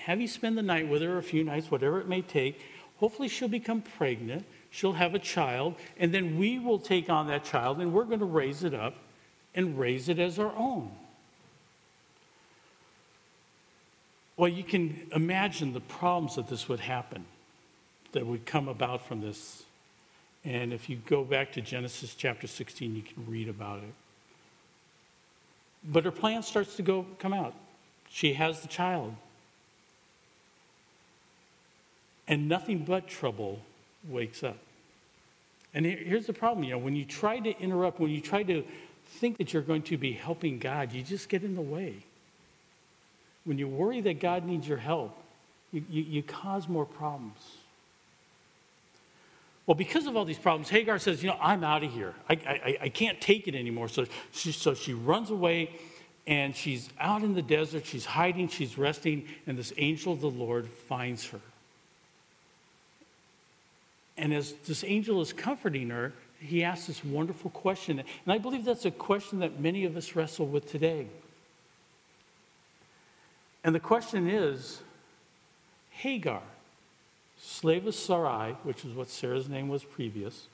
Have 0.00 0.20
you 0.20 0.28
spend 0.28 0.58
the 0.58 0.62
night 0.62 0.88
with 0.88 1.00
her 1.00 1.16
a 1.16 1.22
few 1.22 1.42
nights, 1.42 1.70
whatever 1.70 2.00
it 2.00 2.06
may 2.06 2.20
take. 2.20 2.60
Hopefully, 2.98 3.28
she'll 3.28 3.48
become 3.48 3.80
pregnant. 3.80 4.44
She'll 4.70 4.92
have 4.92 5.14
a 5.14 5.18
child. 5.18 5.76
And 5.96 6.12
then 6.12 6.38
we 6.38 6.58
will 6.58 6.78
take 6.78 7.08
on 7.08 7.28
that 7.28 7.44
child 7.44 7.80
and 7.80 7.94
we're 7.94 8.04
going 8.04 8.18
to 8.18 8.26
raise 8.26 8.62
it 8.62 8.74
up 8.74 8.94
and 9.54 9.78
raise 9.78 10.10
it 10.10 10.18
as 10.18 10.38
our 10.38 10.54
own. 10.54 10.90
Well, 14.36 14.50
you 14.50 14.62
can 14.62 15.08
imagine 15.14 15.72
the 15.72 15.80
problems 15.80 16.36
that 16.36 16.48
this 16.48 16.68
would 16.68 16.80
happen, 16.80 17.24
that 18.12 18.26
would 18.26 18.44
come 18.44 18.68
about 18.68 19.06
from 19.08 19.22
this 19.22 19.64
and 20.44 20.72
if 20.72 20.88
you 20.88 20.96
go 21.06 21.24
back 21.24 21.52
to 21.52 21.60
Genesis 21.60 22.14
chapter 22.14 22.46
16, 22.46 22.94
you 22.94 23.02
can 23.02 23.26
read 23.26 23.48
about 23.48 23.78
it. 23.78 23.94
But 25.84 26.04
her 26.04 26.10
plan 26.10 26.42
starts 26.42 26.76
to 26.76 26.82
go 26.82 27.06
come 27.18 27.32
out. 27.32 27.54
She 28.10 28.34
has 28.34 28.60
the 28.60 28.68
child. 28.68 29.14
And 32.26 32.48
nothing 32.48 32.80
but 32.80 33.08
trouble 33.08 33.60
wakes 34.08 34.42
up. 34.42 34.58
And 35.74 35.84
here's 35.84 36.26
the 36.26 36.32
problem, 36.32 36.64
you 36.64 36.72
know, 36.72 36.78
when 36.78 36.96
you 36.96 37.04
try 37.04 37.38
to 37.40 37.58
interrupt, 37.60 38.00
when 38.00 38.10
you 38.10 38.20
try 38.20 38.42
to 38.42 38.64
think 39.06 39.38
that 39.38 39.52
you're 39.52 39.62
going 39.62 39.82
to 39.82 39.96
be 39.96 40.12
helping 40.12 40.58
God, 40.58 40.92
you 40.92 41.02
just 41.02 41.28
get 41.28 41.42
in 41.42 41.54
the 41.54 41.62
way. 41.62 41.94
When 43.44 43.58
you 43.58 43.68
worry 43.68 44.00
that 44.02 44.20
God 44.20 44.44
needs 44.44 44.66
your 44.66 44.78
help, 44.78 45.16
you, 45.72 45.84
you, 45.90 46.02
you 46.02 46.22
cause 46.22 46.68
more 46.68 46.86
problems. 46.86 47.38
Well, 49.68 49.74
because 49.74 50.06
of 50.06 50.16
all 50.16 50.24
these 50.24 50.38
problems, 50.38 50.70
Hagar 50.70 50.98
says, 50.98 51.22
You 51.22 51.28
know, 51.28 51.36
I'm 51.42 51.62
out 51.62 51.84
of 51.84 51.92
here. 51.92 52.14
I, 52.26 52.32
I, 52.32 52.78
I 52.84 52.88
can't 52.88 53.20
take 53.20 53.46
it 53.46 53.54
anymore. 53.54 53.88
So 53.88 54.06
she, 54.32 54.50
so 54.50 54.72
she 54.72 54.94
runs 54.94 55.28
away 55.28 55.78
and 56.26 56.56
she's 56.56 56.88
out 56.98 57.22
in 57.22 57.34
the 57.34 57.42
desert. 57.42 57.84
She's 57.84 58.06
hiding, 58.06 58.48
she's 58.48 58.78
resting, 58.78 59.26
and 59.46 59.58
this 59.58 59.74
angel 59.76 60.14
of 60.14 60.22
the 60.22 60.30
Lord 60.30 60.68
finds 60.68 61.26
her. 61.26 61.40
And 64.16 64.32
as 64.32 64.52
this 64.66 64.84
angel 64.84 65.20
is 65.20 65.34
comforting 65.34 65.90
her, 65.90 66.14
he 66.40 66.64
asks 66.64 66.86
this 66.86 67.04
wonderful 67.04 67.50
question. 67.50 67.98
And 67.98 68.32
I 68.32 68.38
believe 68.38 68.64
that's 68.64 68.86
a 68.86 68.90
question 68.90 69.40
that 69.40 69.60
many 69.60 69.84
of 69.84 69.98
us 69.98 70.16
wrestle 70.16 70.46
with 70.46 70.70
today. 70.70 71.08
And 73.64 73.74
the 73.74 73.80
question 73.80 74.30
is 74.30 74.80
Hagar 75.90 76.40
slave 77.40 77.86
of 77.86 77.94
Sarai, 77.94 78.52
which 78.62 78.84
is 78.84 78.94
what 78.94 79.08
Sarah's 79.08 79.48
name 79.48 79.68
was 79.68 79.84
previous, 79.84 80.46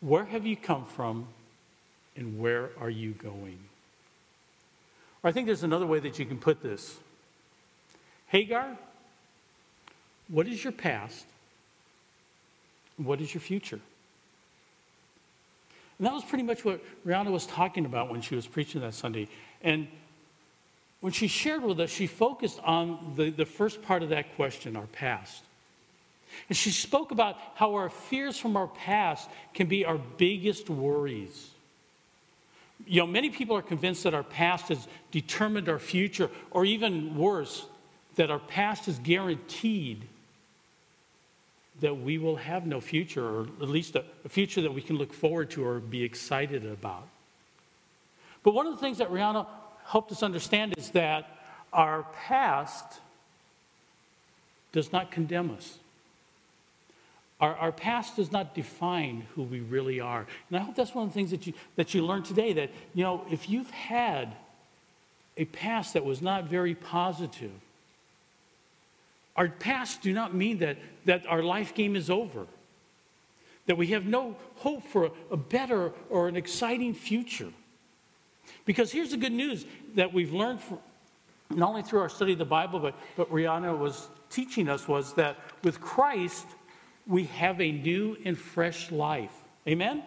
where 0.00 0.24
have 0.24 0.46
you 0.46 0.56
come 0.56 0.84
from 0.84 1.26
and 2.16 2.38
where 2.38 2.70
are 2.80 2.90
you 2.90 3.12
going? 3.12 3.58
Or 5.22 5.28
I 5.28 5.32
think 5.32 5.46
there's 5.46 5.62
another 5.62 5.86
way 5.86 5.98
that 6.00 6.18
you 6.18 6.26
can 6.26 6.38
put 6.38 6.62
this. 6.62 6.98
Hagar, 8.28 8.76
what 10.28 10.46
is 10.46 10.62
your 10.62 10.72
past? 10.72 11.24
What 12.96 13.20
is 13.20 13.32
your 13.32 13.40
future? 13.40 13.80
And 15.98 16.06
that 16.06 16.12
was 16.12 16.24
pretty 16.24 16.44
much 16.44 16.64
what 16.64 16.80
Rihanna 17.06 17.30
was 17.30 17.46
talking 17.46 17.86
about 17.86 18.10
when 18.10 18.20
she 18.20 18.34
was 18.34 18.46
preaching 18.46 18.80
that 18.80 18.94
Sunday. 18.94 19.28
And 19.62 19.86
when 21.00 21.12
she 21.12 21.28
shared 21.28 21.62
with 21.62 21.80
us, 21.80 21.90
she 21.90 22.06
focused 22.06 22.60
on 22.64 23.14
the, 23.16 23.30
the 23.30 23.46
first 23.46 23.82
part 23.82 24.02
of 24.02 24.08
that 24.10 24.34
question, 24.36 24.76
our 24.76 24.86
past. 24.86 25.42
And 26.48 26.56
she 26.56 26.70
spoke 26.70 27.10
about 27.10 27.36
how 27.54 27.74
our 27.74 27.88
fears 27.88 28.38
from 28.38 28.56
our 28.56 28.66
past 28.66 29.28
can 29.52 29.66
be 29.66 29.84
our 29.84 29.98
biggest 29.98 30.68
worries. 30.68 31.50
You 32.86 33.00
know, 33.00 33.06
many 33.06 33.30
people 33.30 33.56
are 33.56 33.62
convinced 33.62 34.04
that 34.04 34.14
our 34.14 34.22
past 34.22 34.68
has 34.68 34.86
determined 35.10 35.68
our 35.68 35.78
future, 35.78 36.30
or 36.50 36.64
even 36.64 37.16
worse, 37.16 37.66
that 38.16 38.30
our 38.30 38.38
past 38.38 38.88
is 38.88 38.98
guaranteed 38.98 40.02
that 41.80 41.94
we 41.94 42.18
will 42.18 42.36
have 42.36 42.66
no 42.66 42.80
future, 42.80 43.24
or 43.24 43.42
at 43.60 43.68
least 43.68 43.96
a, 43.96 44.04
future 44.28 44.62
that 44.62 44.72
we 44.72 44.80
can 44.80 44.96
look 44.96 45.12
forward 45.12 45.50
to 45.50 45.66
or 45.66 45.80
be 45.80 46.02
excited 46.02 46.64
about. 46.64 47.08
But 48.42 48.54
one 48.54 48.66
of 48.66 48.74
the 48.74 48.80
things 48.80 48.98
that 48.98 49.10
Rihanna 49.10 49.46
helped 49.86 50.12
us 50.12 50.22
understand 50.22 50.74
is 50.76 50.90
that 50.90 51.28
our 51.72 52.04
past 52.26 53.00
does 54.72 54.92
not 54.92 55.10
condemn 55.10 55.50
us. 55.50 55.78
Our, 57.40 57.54
our 57.56 57.72
past 57.72 58.16
does 58.16 58.30
not 58.30 58.54
define 58.54 59.26
who 59.34 59.42
we 59.42 59.60
really 59.60 60.00
are. 60.00 60.26
And 60.48 60.58
I 60.58 60.60
hope 60.60 60.76
that's 60.76 60.94
one 60.94 61.06
of 61.06 61.10
the 61.10 61.14
things 61.14 61.30
that 61.32 61.46
you, 61.46 61.52
that 61.76 61.92
you 61.92 62.04
learned 62.06 62.24
today 62.24 62.52
that, 62.54 62.70
you 62.94 63.02
know, 63.02 63.26
if 63.30 63.48
you've 63.48 63.70
had 63.70 64.34
a 65.36 65.44
past 65.46 65.94
that 65.94 66.04
was 66.04 66.22
not 66.22 66.44
very 66.44 66.74
positive, 66.74 67.50
our 69.36 69.48
past 69.48 70.00
do 70.00 70.12
not 70.12 70.32
mean 70.34 70.58
that, 70.58 70.78
that 71.06 71.26
our 71.26 71.42
life 71.42 71.74
game 71.74 71.96
is 71.96 72.08
over, 72.08 72.46
that 73.66 73.76
we 73.76 73.88
have 73.88 74.06
no 74.06 74.36
hope 74.56 74.86
for 74.86 75.06
a, 75.06 75.10
a 75.32 75.36
better 75.36 75.92
or 76.08 76.28
an 76.28 76.36
exciting 76.36 76.94
future. 76.94 77.50
Because 78.64 78.92
here's 78.92 79.10
the 79.10 79.16
good 79.16 79.32
news 79.32 79.66
that 79.96 80.12
we've 80.12 80.32
learned 80.32 80.60
from, 80.60 80.78
not 81.50 81.70
only 81.70 81.82
through 81.82 82.00
our 82.00 82.08
study 82.08 82.32
of 82.32 82.38
the 82.38 82.44
Bible, 82.44 82.78
but, 82.78 82.94
but 83.16 83.30
Rihanna 83.30 83.76
was 83.76 84.08
teaching 84.30 84.68
us 84.68 84.86
was 84.86 85.14
that 85.14 85.36
with 85.62 85.80
Christ, 85.80 86.46
we 87.06 87.24
have 87.24 87.60
a 87.60 87.70
new 87.70 88.16
and 88.24 88.36
fresh 88.36 88.90
life. 88.90 89.32
Amen? 89.66 90.02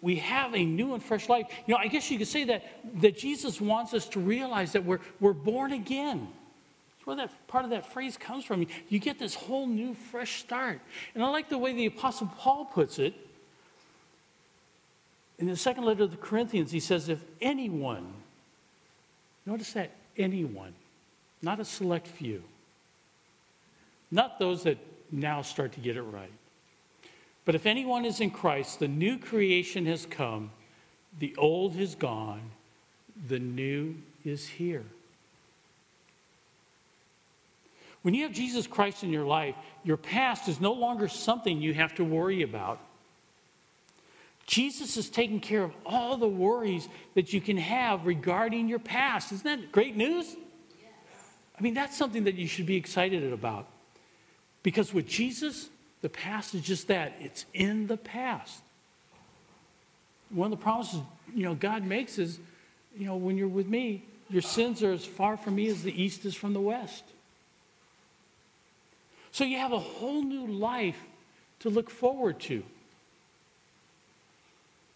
We 0.00 0.16
have 0.16 0.54
a 0.54 0.64
new 0.64 0.94
and 0.94 1.02
fresh 1.02 1.28
life. 1.28 1.46
You 1.66 1.74
know, 1.74 1.80
I 1.80 1.88
guess 1.88 2.10
you 2.10 2.18
could 2.18 2.28
say 2.28 2.44
that, 2.44 2.64
that 3.00 3.16
Jesus 3.16 3.60
wants 3.60 3.94
us 3.94 4.06
to 4.08 4.20
realize 4.20 4.72
that 4.72 4.84
we're, 4.84 5.00
we're 5.20 5.32
born 5.32 5.72
again. 5.72 6.28
That's 6.98 7.06
where 7.06 7.16
that 7.16 7.48
part 7.48 7.64
of 7.64 7.70
that 7.70 7.90
phrase 7.90 8.16
comes 8.16 8.44
from. 8.44 8.66
You 8.88 8.98
get 8.98 9.18
this 9.18 9.34
whole 9.34 9.66
new, 9.66 9.94
fresh 9.94 10.40
start. 10.40 10.80
And 11.14 11.24
I 11.24 11.30
like 11.30 11.48
the 11.48 11.58
way 11.58 11.72
the 11.72 11.86
Apostle 11.86 12.30
Paul 12.38 12.66
puts 12.66 12.98
it. 12.98 13.14
In 15.38 15.46
the 15.46 15.56
second 15.56 15.84
letter 15.84 16.02
of 16.02 16.10
the 16.10 16.18
Corinthians, 16.18 16.70
he 16.70 16.80
says, 16.80 17.08
If 17.08 17.24
anyone, 17.40 18.12
notice 19.46 19.72
that, 19.72 19.92
anyone, 20.18 20.74
not 21.40 21.58
a 21.58 21.64
select 21.64 22.06
few, 22.06 22.42
not 24.10 24.38
those 24.38 24.64
that 24.64 24.78
now 25.10 25.42
start 25.42 25.72
to 25.72 25.80
get 25.80 25.96
it 25.96 26.02
right. 26.02 26.32
But 27.44 27.54
if 27.54 27.66
anyone 27.66 28.04
is 28.04 28.20
in 28.20 28.30
Christ, 28.30 28.78
the 28.78 28.88
new 28.88 29.18
creation 29.18 29.86
has 29.86 30.06
come, 30.06 30.50
the 31.18 31.34
old 31.36 31.74
has 31.76 31.94
gone, 31.94 32.42
the 33.28 33.38
new 33.38 33.96
is 34.24 34.46
here. 34.46 34.84
When 38.02 38.14
you 38.14 38.22
have 38.22 38.32
Jesus 38.32 38.66
Christ 38.66 39.02
in 39.02 39.10
your 39.10 39.26
life, 39.26 39.54
your 39.84 39.96
past 39.96 40.48
is 40.48 40.60
no 40.60 40.72
longer 40.72 41.08
something 41.08 41.60
you 41.60 41.74
have 41.74 41.94
to 41.96 42.04
worry 42.04 42.42
about. 42.42 42.80
Jesus 44.46 44.96
has 44.96 45.08
taken 45.08 45.38
care 45.38 45.62
of 45.62 45.72
all 45.84 46.16
the 46.16 46.28
worries 46.28 46.88
that 47.14 47.32
you 47.32 47.40
can 47.40 47.56
have 47.56 48.06
regarding 48.06 48.68
your 48.68 48.78
past. 48.78 49.32
Isn't 49.32 49.44
that 49.44 49.70
great 49.70 49.96
news? 49.96 50.34
Yes. 50.80 50.90
I 51.58 51.62
mean, 51.62 51.74
that's 51.74 51.96
something 51.96 52.24
that 52.24 52.34
you 52.34 52.46
should 52.46 52.66
be 52.66 52.76
excited 52.76 53.32
about. 53.32 53.66
Because 54.62 54.92
with 54.92 55.08
Jesus, 55.08 55.68
the 56.02 56.08
past 56.08 56.54
is 56.54 56.62
just 56.62 56.88
that 56.88 57.14
it's 57.20 57.46
in 57.54 57.86
the 57.86 57.96
past. 57.96 58.62
One 60.30 60.52
of 60.52 60.58
the 60.58 60.62
promises, 60.62 61.00
you 61.34 61.44
know, 61.44 61.54
God 61.54 61.84
makes 61.84 62.18
is, 62.18 62.38
you 62.96 63.06
know, 63.06 63.16
when 63.16 63.36
you're 63.36 63.48
with 63.48 63.66
me, 63.66 64.04
your 64.28 64.42
sins 64.42 64.82
are 64.82 64.92
as 64.92 65.04
far 65.04 65.36
from 65.36 65.56
me 65.56 65.68
as 65.68 65.82
the 65.82 66.02
east 66.02 66.24
is 66.24 66.34
from 66.34 66.52
the 66.52 66.60
west. 66.60 67.04
So 69.32 69.44
you 69.44 69.58
have 69.58 69.72
a 69.72 69.78
whole 69.78 70.22
new 70.22 70.46
life 70.46 71.00
to 71.60 71.70
look 71.70 71.90
forward 71.90 72.40
to. 72.40 72.62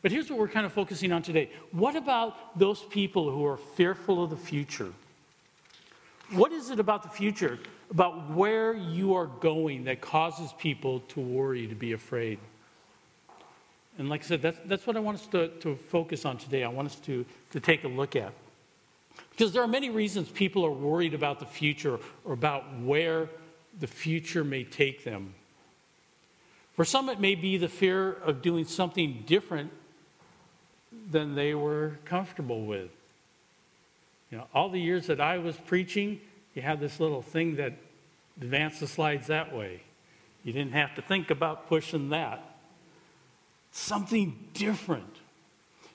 But 0.02 0.12
here's 0.12 0.28
what 0.28 0.38
we're 0.38 0.48
kind 0.48 0.66
of 0.66 0.72
focusing 0.72 1.12
on 1.12 1.22
today. 1.22 1.50
What 1.72 1.96
about 1.96 2.58
those 2.58 2.82
people 2.82 3.30
who 3.30 3.46
are 3.46 3.56
fearful 3.56 4.22
of 4.22 4.30
the 4.30 4.36
future? 4.36 4.92
What 6.30 6.52
is 6.52 6.70
it 6.70 6.78
about 6.78 7.02
the 7.02 7.08
future, 7.08 7.58
about 7.90 8.30
where 8.30 8.74
you 8.74 9.14
are 9.14 9.26
going, 9.26 9.84
that 9.84 10.00
causes 10.00 10.52
people 10.58 11.00
to 11.08 11.20
worry, 11.20 11.66
to 11.66 11.74
be 11.74 11.92
afraid? 11.92 12.38
And 13.98 14.08
like 14.08 14.24
I 14.24 14.26
said, 14.26 14.42
that's, 14.42 14.58
that's 14.66 14.86
what 14.86 14.96
I 14.96 15.00
want 15.00 15.20
us 15.20 15.26
to, 15.28 15.48
to 15.60 15.76
focus 15.76 16.24
on 16.24 16.36
today. 16.38 16.64
I 16.64 16.68
want 16.68 16.88
us 16.88 16.96
to, 16.96 17.24
to 17.52 17.60
take 17.60 17.84
a 17.84 17.88
look 17.88 18.16
at. 18.16 18.32
Because 19.30 19.52
there 19.52 19.62
are 19.62 19.68
many 19.68 19.90
reasons 19.90 20.28
people 20.28 20.64
are 20.64 20.70
worried 20.70 21.14
about 21.14 21.38
the 21.38 21.46
future 21.46 21.98
or 22.24 22.32
about 22.32 22.64
where 22.80 23.28
the 23.78 23.86
future 23.86 24.44
may 24.44 24.64
take 24.64 25.04
them. 25.04 25.34
For 26.74 26.84
some, 26.84 27.08
it 27.08 27.20
may 27.20 27.36
be 27.36 27.56
the 27.56 27.68
fear 27.68 28.12
of 28.12 28.42
doing 28.42 28.64
something 28.64 29.22
different 29.26 29.70
than 31.10 31.34
they 31.34 31.54
were 31.54 31.98
comfortable 32.04 32.64
with. 32.64 32.90
You 34.30 34.38
know, 34.38 34.46
all 34.52 34.68
the 34.68 34.80
years 34.80 35.06
that 35.06 35.20
I 35.20 35.38
was 35.38 35.56
preaching, 35.56 36.20
you 36.54 36.62
have 36.62 36.80
this 36.80 37.00
little 37.00 37.22
thing 37.22 37.56
that 37.56 37.74
advanced 38.40 38.80
the 38.80 38.86
slides 38.86 39.26
that 39.26 39.54
way. 39.54 39.82
You 40.44 40.52
didn't 40.52 40.72
have 40.72 40.94
to 40.96 41.02
think 41.02 41.30
about 41.30 41.68
pushing 41.68 42.10
that. 42.10 42.42
Something 43.72 44.38
different. 44.54 45.16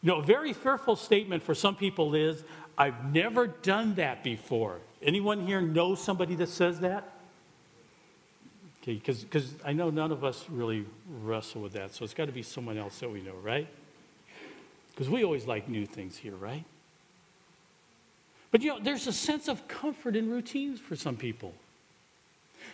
You 0.02 0.10
know, 0.10 0.20
a 0.20 0.24
very 0.24 0.54
fearful 0.54 0.96
statement 0.96 1.44
for 1.44 1.56
some 1.56 1.76
people 1.76 2.16
is, 2.16 2.44
I've 2.78 3.14
never 3.14 3.48
done 3.48 3.96
that 3.96 4.24
before. 4.24 4.80
Anyone 5.02 5.46
here 5.46 5.62
know 5.62 5.96
somebody 5.96 6.36
that 6.36 6.50
says 6.50 6.80
that? 6.80 7.14
Okay, 8.82 8.94
because 8.96 9.54
I 9.66 9.74
know 9.74 9.90
none 9.90 10.12
of 10.12 10.24
us 10.24 10.46
really 10.50 10.86
wrestle 11.22 11.62
with 11.62 11.74
that, 11.74 11.94
so 11.94 12.06
it's 12.06 12.14
got 12.14 12.26
to 12.26 12.32
be 12.32 12.44
someone 12.44 12.78
else 12.78 13.00
that 13.00 13.12
we 13.12 13.22
know, 13.22 13.36
right? 13.44 13.68
Because 14.92 15.10
we 15.10 15.24
always 15.24 15.46
like 15.46 15.68
new 15.68 15.86
things 15.86 16.18
here, 16.18 16.36
right? 16.36 16.64
But 18.52 18.62
you 18.62 18.70
know, 18.70 18.80
there's 18.80 19.08
a 19.08 19.14
sense 19.14 19.48
of 19.48 19.68
comfort 19.68 20.16
in 20.16 20.30
routines 20.30 20.80
for 20.80 20.96
some 20.96 21.16
people. 21.16 21.54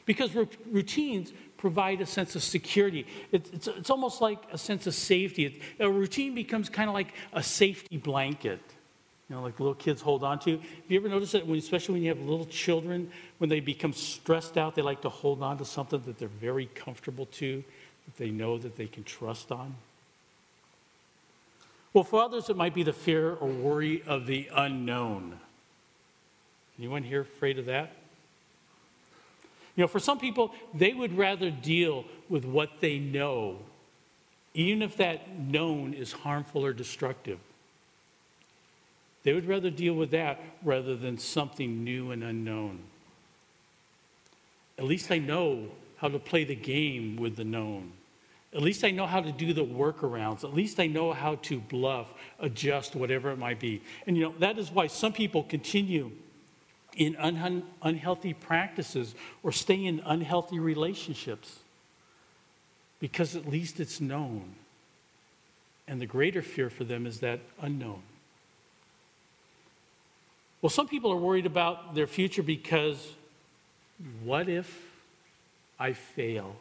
Because 0.05 0.35
routines 0.71 1.33
provide 1.57 2.01
a 2.01 2.05
sense 2.05 2.35
of 2.35 2.43
security. 2.43 3.07
It's, 3.31 3.49
it's, 3.49 3.67
it's 3.67 3.89
almost 3.89 4.21
like 4.21 4.39
a 4.51 4.57
sense 4.57 4.87
of 4.87 4.93
safety. 4.93 5.45
It, 5.45 5.53
a 5.79 5.89
routine 5.89 6.35
becomes 6.35 6.69
kind 6.69 6.89
of 6.89 6.93
like 6.93 7.13
a 7.33 7.41
safety 7.41 7.97
blanket, 7.97 8.59
you 9.29 9.35
know, 9.35 9.41
like 9.41 9.59
little 9.59 9.73
kids 9.73 10.01
hold 10.01 10.23
on 10.23 10.39
to. 10.39 10.57
Have 10.57 10.61
you 10.87 10.99
ever 10.99 11.09
noticed 11.09 11.31
that, 11.31 11.47
when, 11.47 11.57
especially 11.57 11.93
when 11.93 12.03
you 12.03 12.09
have 12.09 12.19
little 12.19 12.45
children, 12.45 13.09
when 13.39 13.49
they 13.49 13.59
become 13.59 13.93
stressed 13.93 14.57
out, 14.57 14.75
they 14.75 14.81
like 14.81 15.01
to 15.01 15.09
hold 15.09 15.41
on 15.41 15.57
to 15.57 15.65
something 15.65 16.01
that 16.05 16.19
they're 16.19 16.27
very 16.27 16.67
comfortable 16.75 17.25
to, 17.27 17.63
that 18.05 18.17
they 18.17 18.29
know 18.29 18.57
that 18.57 18.75
they 18.75 18.87
can 18.87 19.03
trust 19.03 19.51
on? 19.51 19.75
Well, 21.93 22.03
for 22.03 22.21
others, 22.21 22.49
it 22.49 22.57
might 22.57 22.75
be 22.75 22.83
the 22.83 22.93
fear 22.93 23.33
or 23.33 23.47
worry 23.47 24.03
of 24.05 24.27
the 24.27 24.49
unknown. 24.53 25.39
Anyone 26.77 27.03
here 27.03 27.21
afraid 27.21 27.59
of 27.59 27.65
that? 27.65 27.91
You 29.75 29.83
know, 29.83 29.87
for 29.87 29.99
some 29.99 30.19
people, 30.19 30.53
they 30.73 30.93
would 30.93 31.17
rather 31.17 31.51
deal 31.51 32.05
with 32.29 32.45
what 32.45 32.79
they 32.79 32.97
know, 32.97 33.59
even 34.53 34.81
if 34.81 34.97
that 34.97 35.37
known 35.37 35.93
is 35.93 36.11
harmful 36.11 36.65
or 36.65 36.73
destructive. 36.73 37.39
They 39.23 39.33
would 39.33 39.47
rather 39.47 39.69
deal 39.69 39.95
with 39.95 40.11
that 40.11 40.39
rather 40.63 40.95
than 40.95 41.17
something 41.17 41.83
new 41.83 42.11
and 42.11 42.23
unknown. 42.23 42.79
At 44.77 44.85
least 44.85 45.11
I 45.11 45.17
know 45.17 45.69
how 45.97 46.09
to 46.09 46.19
play 46.19 46.43
the 46.43 46.55
game 46.55 47.15
with 47.17 47.35
the 47.35 47.43
known. 47.43 47.91
At 48.53 48.61
least 48.61 48.85
I 48.85 48.91
know 48.91 49.05
how 49.05 49.19
to 49.19 49.31
do 49.31 49.51
the 49.51 49.65
workarounds. 49.65 50.43
At 50.43 50.53
least 50.53 50.79
I 50.79 50.87
know 50.87 51.11
how 51.11 51.35
to 51.35 51.59
bluff, 51.59 52.13
adjust, 52.39 52.95
whatever 52.95 53.31
it 53.31 53.37
might 53.37 53.59
be. 53.59 53.81
And 54.07 54.15
you 54.15 54.23
know, 54.23 54.35
that 54.39 54.57
is 54.57 54.71
why 54.71 54.87
some 54.87 55.11
people 55.11 55.43
continue 55.43 56.11
in 56.95 57.15
un- 57.17 57.63
unhealthy 57.81 58.33
practices 58.33 59.15
or 59.43 59.51
stay 59.51 59.85
in 59.85 60.01
unhealthy 60.05 60.59
relationships 60.59 61.59
because 62.99 63.35
at 63.35 63.47
least 63.47 63.79
it's 63.79 64.01
known. 64.01 64.55
And 65.87 66.01
the 66.01 66.05
greater 66.05 66.41
fear 66.41 66.69
for 66.69 66.83
them 66.83 67.05
is 67.05 67.19
that 67.19 67.39
unknown. 67.61 68.01
Well, 70.61 70.71
some 70.71 70.87
people 70.87 71.11
are 71.11 71.17
worried 71.17 71.45
about 71.45 71.93
their 71.93 72.07
future 72.07 72.41
because 72.41 73.13
what 74.23 74.49
if 74.49 74.81
I 75.79 75.93
fail? 75.93 76.55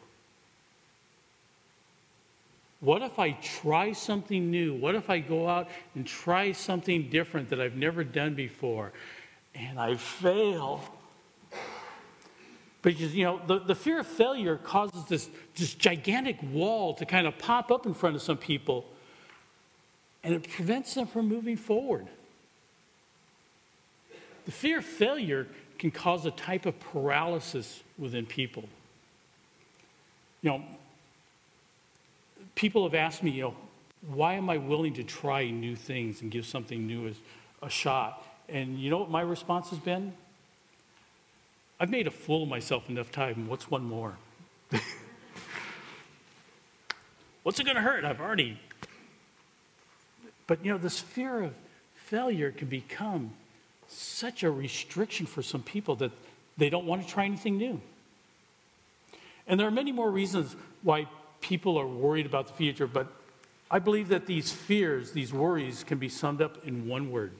What 2.81 3.01
if 3.01 3.17
I 3.17 3.31
try 3.31 3.93
something 3.93 4.51
new? 4.51 4.75
What 4.75 4.93
if 4.93 5.09
I 5.09 5.19
go 5.19 5.47
out 5.47 5.69
and 5.95 6.05
try 6.05 6.51
something 6.51 7.09
different 7.09 7.49
that 7.49 7.59
I've 7.59 7.75
never 7.75 8.03
done 8.03 8.35
before? 8.35 8.91
And 9.55 9.79
I 9.79 9.95
fail. 9.95 10.83
Because, 12.81 13.15
you 13.15 13.23
know, 13.23 13.41
the, 13.47 13.59
the 13.59 13.75
fear 13.75 13.99
of 13.99 14.07
failure 14.07 14.57
causes 14.57 15.05
this, 15.05 15.29
this 15.55 15.73
gigantic 15.73 16.37
wall 16.51 16.93
to 16.95 17.05
kind 17.05 17.25
of 17.25 17.37
pop 17.39 17.71
up 17.71 17.85
in 17.85 17.93
front 17.93 18.15
of 18.15 18.21
some 18.21 18.37
people, 18.37 18.85
and 20.23 20.35
it 20.35 20.47
prevents 20.49 20.93
them 20.93 21.07
from 21.07 21.27
moving 21.27 21.57
forward. 21.57 22.05
The 24.45 24.51
fear 24.51 24.79
of 24.79 24.85
failure 24.85 25.47
can 25.79 25.89
cause 25.89 26.25
a 26.25 26.31
type 26.31 26.65
of 26.65 26.79
paralysis 26.79 27.81
within 27.97 28.25
people. 28.25 28.65
You 30.41 30.51
know, 30.51 30.63
people 32.53 32.83
have 32.83 32.93
asked 32.93 33.23
me, 33.23 33.31
you 33.31 33.41
know, 33.41 33.55
why 34.07 34.35
am 34.35 34.49
I 34.49 34.57
willing 34.57 34.93
to 34.93 35.03
try 35.03 35.49
new 35.49 35.75
things 35.75 36.21
and 36.21 36.29
give 36.29 36.45
something 36.45 36.85
new 36.85 37.07
a, 37.07 37.65
a 37.65 37.69
shot? 37.69 38.24
And 38.47 38.79
you 38.79 38.89
know 38.89 38.99
what 38.99 39.09
my 39.09 39.21
response 39.21 39.69
has 39.69 39.79
been? 39.79 40.13
I've 41.79 41.89
made 41.89 42.07
a 42.07 42.11
fool 42.11 42.43
of 42.43 42.49
myself 42.49 42.89
enough 42.89 43.11
time. 43.11 43.47
What's 43.47 43.69
one 43.69 43.83
more? 43.83 44.15
What's 47.43 47.59
it 47.59 47.65
going 47.65 47.75
to 47.75 47.81
hurt? 47.81 48.05
I've 48.05 48.21
already. 48.21 48.59
But 50.47 50.63
you 50.63 50.71
know, 50.71 50.77
this 50.77 50.99
fear 50.99 51.43
of 51.43 51.53
failure 51.95 52.51
can 52.51 52.67
become 52.67 53.31
such 53.87 54.43
a 54.43 54.51
restriction 54.51 55.25
for 55.25 55.41
some 55.41 55.63
people 55.63 55.95
that 55.97 56.11
they 56.57 56.69
don't 56.69 56.85
want 56.85 57.01
to 57.03 57.07
try 57.07 57.25
anything 57.25 57.57
new. 57.57 57.81
And 59.47 59.59
there 59.59 59.67
are 59.67 59.71
many 59.71 59.91
more 59.91 60.09
reasons 60.09 60.55
why 60.81 61.07
people 61.41 61.77
are 61.77 61.85
worried 61.87 62.25
about 62.25 62.47
the 62.47 62.53
future, 62.53 62.87
but 62.87 63.07
I 63.69 63.79
believe 63.79 64.07
that 64.09 64.25
these 64.25 64.51
fears, 64.51 65.11
these 65.11 65.33
worries, 65.33 65.83
can 65.83 65.97
be 65.97 66.09
summed 66.09 66.41
up 66.41 66.65
in 66.65 66.87
one 66.87 67.11
word 67.11 67.33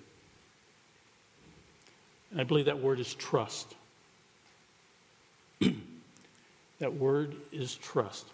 and 2.36 2.42
I 2.42 2.44
believe 2.44 2.66
that 2.66 2.82
word 2.82 3.00
is 3.00 3.14
trust. 3.14 3.76
that 6.80 6.94
word 6.94 7.34
is 7.54 7.76
trust. 7.76 8.26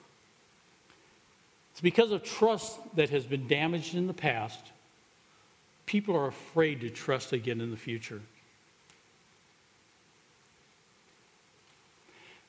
It's 1.71 1.81
because 1.81 2.11
of 2.11 2.23
trust 2.23 2.79
that 2.95 3.11
has 3.11 3.25
been 3.25 3.47
damaged 3.47 3.93
in 3.93 4.07
the 4.07 4.13
past, 4.13 4.59
people 5.85 6.15
are 6.15 6.25
afraid 6.25 6.81
to 6.81 6.89
trust 6.89 7.31
again 7.31 7.61
in 7.61 7.69
the 7.69 7.77
future. 7.77 8.21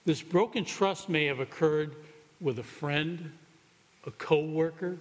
This 0.07 0.23
broken 0.23 0.65
trust 0.65 1.11
may 1.11 1.27
have 1.27 1.39
occurred 1.39 1.95
with 2.41 2.61
a 2.61 2.65
friend, 2.65 3.31
a 4.07 4.11
coworker, 4.13 4.97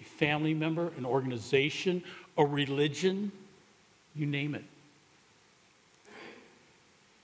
a 0.00 0.04
family 0.04 0.54
member, 0.54 0.92
an 0.96 1.04
organization, 1.04 2.02
a 2.38 2.46
religion, 2.46 3.30
you 4.16 4.24
name 4.24 4.54
it. 4.54 4.64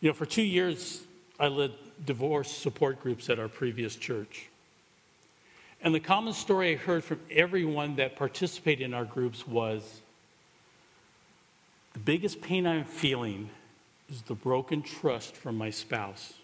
You 0.05 0.11
know, 0.11 0.15
for 0.15 0.27
two 0.27 0.43
years, 0.43 1.03
I 1.41 1.49
led 1.49 1.73
divorce 2.05 2.51
support 2.51 3.01
groups 3.01 3.31
at 3.31 3.39
our 3.39 3.49
previous 3.49 3.97
church. 3.97 4.51
And 5.81 5.95
the 5.95 6.01
common 6.01 6.35
story 6.35 6.73
I 6.73 6.77
heard 6.77 7.03
from 7.03 7.21
everyone 7.31 7.97
that 7.97 8.15
participated 8.15 8.85
in 8.85 8.93
our 8.93 9.07
groups 9.07 9.49
was 9.49 10.03
the 11.95 12.01
biggest 12.01 12.43
pain 12.43 12.67
I'm 12.67 12.85
feeling 12.85 13.49
is 14.11 14.21
the 14.21 14.35
broken 14.35 14.83
trust 14.83 15.35
from 15.35 15.57
my 15.57 15.71
spouse. 15.71 16.35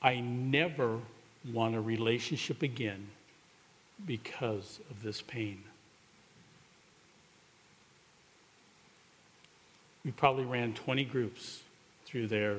I 0.00 0.20
never 0.20 0.98
want 1.52 1.74
a 1.74 1.80
relationship 1.82 2.62
again 2.62 3.08
because 4.06 4.80
of 4.90 5.02
this 5.02 5.20
pain. 5.20 5.62
We 10.06 10.10
probably 10.12 10.46
ran 10.46 10.72
20 10.72 11.04
groups 11.04 11.60
through 12.12 12.26
there, 12.26 12.58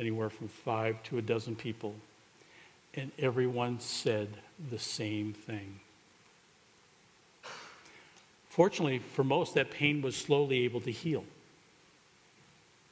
anywhere 0.00 0.30
from 0.30 0.48
five 0.48 1.00
to 1.02 1.18
a 1.18 1.22
dozen 1.22 1.54
people, 1.54 1.94
and 2.94 3.12
everyone 3.18 3.78
said 3.78 4.28
the 4.70 4.78
same 4.78 5.34
thing. 5.34 5.78
Fortunately, 8.48 9.00
for 9.00 9.22
most, 9.22 9.54
that 9.54 9.70
pain 9.70 10.00
was 10.00 10.16
slowly 10.16 10.64
able 10.64 10.80
to 10.80 10.90
heal. 10.90 11.24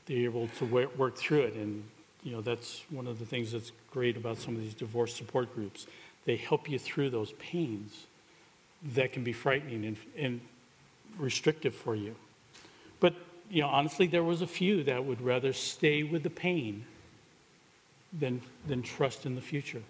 They 0.05 0.17
were 0.17 0.25
able 0.25 0.49
to 0.59 0.67
work 0.99 1.17
through 1.17 1.43
it, 1.43 1.55
and 1.55 1.83
you 2.23 2.33
know 2.33 2.43
that's 2.43 2.83
one 2.91 3.07
of 3.07 3.19
the 3.19 3.25
things 3.25 3.53
that's 3.53 3.73
great 3.91 4.19
about 4.19 4.37
some 4.37 4.55
of 4.55 4.61
these 4.61 4.75
divorce 4.75 5.17
support 5.17 5.55
groups. 5.55 5.87
They 6.27 6.37
help 6.37 6.69
you 6.69 6.79
through 6.79 7.09
those 7.09 7.33
pains 7.33 8.07
that 8.95 9.13
can 9.13 9.25
be 9.25 9.33
frightening 9.33 9.87
and, 9.87 9.97
and 10.19 10.41
restrictive 11.17 11.75
for 11.75 11.95
you. 11.95 12.15
But, 13.01 13.15
you 13.53 13.61
know, 13.61 13.69
honestly, 13.69 14.07
there 14.07 14.25
was 14.25 14.41
a 14.41 14.47
few 14.47 14.83
that 14.85 15.05
would 15.05 15.21
rather 15.21 15.53
stay 15.53 16.03
with 16.03 16.23
the 16.23 16.31
pain 16.31 16.87
than, 18.19 18.41
than 18.67 18.83
trust 18.83 19.27
in 19.27 19.35
the 19.35 19.43
future. 19.43 19.83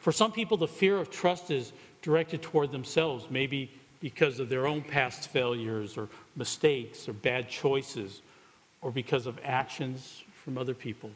For 0.00 0.12
some 0.12 0.30
people, 0.30 0.56
the 0.56 0.68
fear 0.68 0.96
of 0.98 1.10
trust 1.10 1.50
is 1.50 1.72
directed 2.00 2.42
toward 2.42 2.70
themselves, 2.70 3.26
maybe 3.28 3.72
because 3.98 4.38
of 4.38 4.48
their 4.48 4.68
own 4.68 4.82
past 4.82 5.30
failures 5.30 5.96
or 5.96 6.08
mistakes 6.36 7.08
or 7.08 7.12
bad 7.12 7.48
choices, 7.48 8.22
or 8.80 8.92
because 8.92 9.26
of 9.26 9.36
actions 9.42 10.22
from 10.44 10.56
other 10.56 10.74
people. 10.74 11.10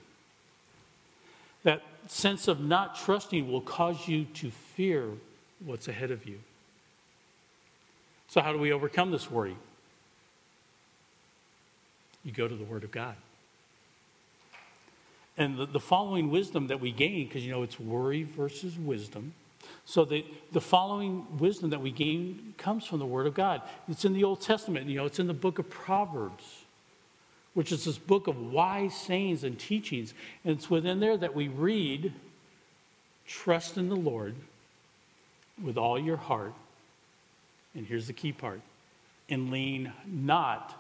That 1.63 1.83
sense 2.09 2.49
of 2.49 2.61
not 2.61 2.97
trusting 2.97 3.51
will 3.51 3.61
cause 3.61 4.09
you 4.09 4.25
to 4.35 4.51
fear 4.51 5.07
what's 5.65 5.87
ahead 5.87 6.11
of 6.11 6.27
you. 6.27 6.41
So, 8.27 8.41
how 8.41 8.53
do 8.53 8.59
we 8.59 8.73
overcome 8.73 9.13
this 9.13 9.31
worry? 9.31 9.57
You 12.27 12.33
go 12.33 12.49
to 12.49 12.57
the 12.57 12.65
Word 12.65 12.83
of 12.83 12.91
God. 12.91 13.15
And 15.39 15.57
the, 15.57 15.67
the 15.67 15.81
following 15.81 16.29
wisdom 16.29 16.67
that 16.67 16.81
we 16.81 16.91
gain, 16.91 17.29
because 17.29 17.47
you 17.47 17.53
know 17.53 17.63
it's 17.63 17.79
worry 17.79 18.25
versus 18.25 18.77
wisdom. 18.77 19.33
So 19.85 20.05
the, 20.05 20.25
the 20.51 20.61
following 20.61 21.39
wisdom 21.39 21.71
that 21.71 21.81
we 21.81 21.93
gain 21.93 22.55
comes 22.59 22.85
from 22.85 22.99
the 22.99 23.07
Word 23.07 23.29
of 23.29 23.35
God. 23.35 23.63
It's 23.89 24.05
in 24.05 24.13
the 24.13 24.25
Old 24.25 24.41
Testament, 24.41 24.89
you 24.89 24.97
know, 24.97 25.07
it's 25.07 25.21
in 25.21 25.29
the 25.29 25.35
book 25.35 25.61
of 25.61 25.71
Proverbs, 25.71 26.65
which 27.55 27.71
is 27.71 27.85
this 27.85 27.97
book 27.97 28.27
of 28.27 28.51
wise 28.51 28.97
sayings 28.97 29.45
and 29.45 29.57
teachings. 29.57 30.13
And 30.45 30.57
it's 30.57 30.69
within 30.69 30.99
there 30.99 31.17
that 31.17 31.33
we 31.33 31.47
read, 31.47 32.13
trust 33.25 33.77
in 33.77 33.89
the 33.89 33.95
Lord 33.95 34.35
with 35.63 35.77
all 35.77 35.97
your 35.97 36.17
heart. 36.17 36.55
And 37.77 37.87
here's 37.87 38.09
the 38.09 38.13
key 38.13 38.33
part 38.33 38.63
and 39.29 39.53
lean 39.53 39.93
not 40.07 40.75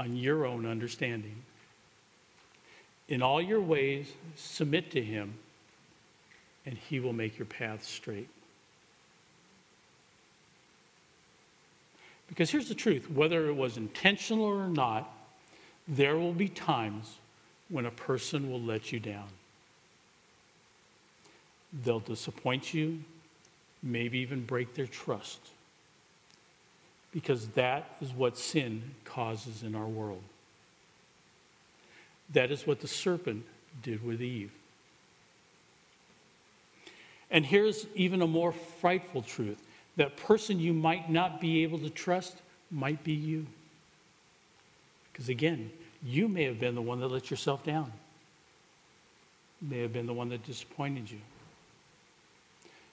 on 0.00 0.16
your 0.16 0.46
own 0.46 0.64
understanding. 0.64 1.36
In 3.08 3.20
all 3.20 3.40
your 3.40 3.60
ways, 3.60 4.10
submit 4.34 4.90
to 4.92 5.02
him, 5.02 5.34
and 6.64 6.78
he 6.88 6.98
will 6.98 7.12
make 7.12 7.38
your 7.38 7.44
path 7.44 7.84
straight. 7.84 8.28
Because 12.28 12.50
here's 12.50 12.68
the 12.68 12.74
truth 12.74 13.10
whether 13.10 13.46
it 13.48 13.54
was 13.54 13.76
intentional 13.76 14.46
or 14.46 14.68
not, 14.68 15.12
there 15.86 16.16
will 16.16 16.32
be 16.32 16.48
times 16.48 17.18
when 17.68 17.84
a 17.84 17.90
person 17.90 18.50
will 18.50 18.62
let 18.62 18.92
you 18.92 19.00
down. 19.00 19.28
They'll 21.84 22.00
disappoint 22.00 22.72
you, 22.72 23.00
maybe 23.82 24.18
even 24.20 24.46
break 24.46 24.74
their 24.74 24.86
trust. 24.86 25.40
Because 27.12 27.48
that 27.48 27.96
is 28.00 28.12
what 28.12 28.38
sin 28.38 28.82
causes 29.04 29.62
in 29.62 29.74
our 29.74 29.86
world. 29.86 30.22
That 32.32 32.50
is 32.50 32.66
what 32.66 32.80
the 32.80 32.88
serpent 32.88 33.44
did 33.82 34.04
with 34.04 34.22
Eve. 34.22 34.52
And 37.30 37.44
here's 37.44 37.86
even 37.94 38.22
a 38.22 38.26
more 38.26 38.52
frightful 38.52 39.22
truth 39.22 39.60
that 39.96 40.16
person 40.16 40.60
you 40.60 40.72
might 40.72 41.10
not 41.10 41.40
be 41.40 41.62
able 41.62 41.78
to 41.80 41.90
trust 41.90 42.36
might 42.70 43.02
be 43.04 43.12
you. 43.12 43.46
Because 45.12 45.28
again, 45.28 45.70
you 46.02 46.28
may 46.28 46.44
have 46.44 46.58
been 46.58 46.74
the 46.74 46.82
one 46.82 47.00
that 47.00 47.08
let 47.08 47.30
yourself 47.30 47.64
down, 47.64 47.92
may 49.60 49.80
have 49.80 49.92
been 49.92 50.06
the 50.06 50.14
one 50.14 50.30
that 50.30 50.44
disappointed 50.46 51.10
you. 51.10 51.18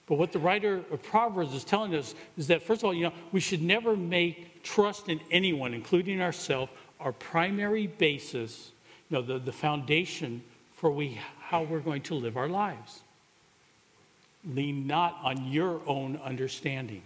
But 0.08 0.16
what 0.16 0.32
the 0.32 0.38
writer 0.38 0.82
of 0.90 1.02
Proverbs 1.02 1.54
is 1.54 1.64
telling 1.64 1.94
us 1.94 2.14
is 2.38 2.46
that, 2.46 2.62
first 2.62 2.80
of 2.80 2.86
all, 2.86 2.94
you 2.94 3.04
know, 3.04 3.12
we 3.30 3.40
should 3.40 3.62
never 3.62 3.94
make 3.94 4.62
trust 4.62 5.08
in 5.08 5.20
anyone, 5.30 5.74
including 5.74 6.22
ourselves, 6.22 6.72
our 6.98 7.12
primary 7.12 7.86
basis 7.86 8.72
you 9.10 9.16
know, 9.16 9.22
the, 9.22 9.38
the 9.38 9.52
foundation 9.52 10.42
for 10.74 10.90
we, 10.90 11.18
how 11.40 11.62
we're 11.62 11.80
going 11.80 12.02
to 12.02 12.14
live 12.14 12.36
our 12.36 12.48
lives. 12.48 13.00
Lean 14.54 14.86
not 14.86 15.18
on 15.22 15.50
your 15.50 15.80
own 15.86 16.18
understanding. 16.24 17.02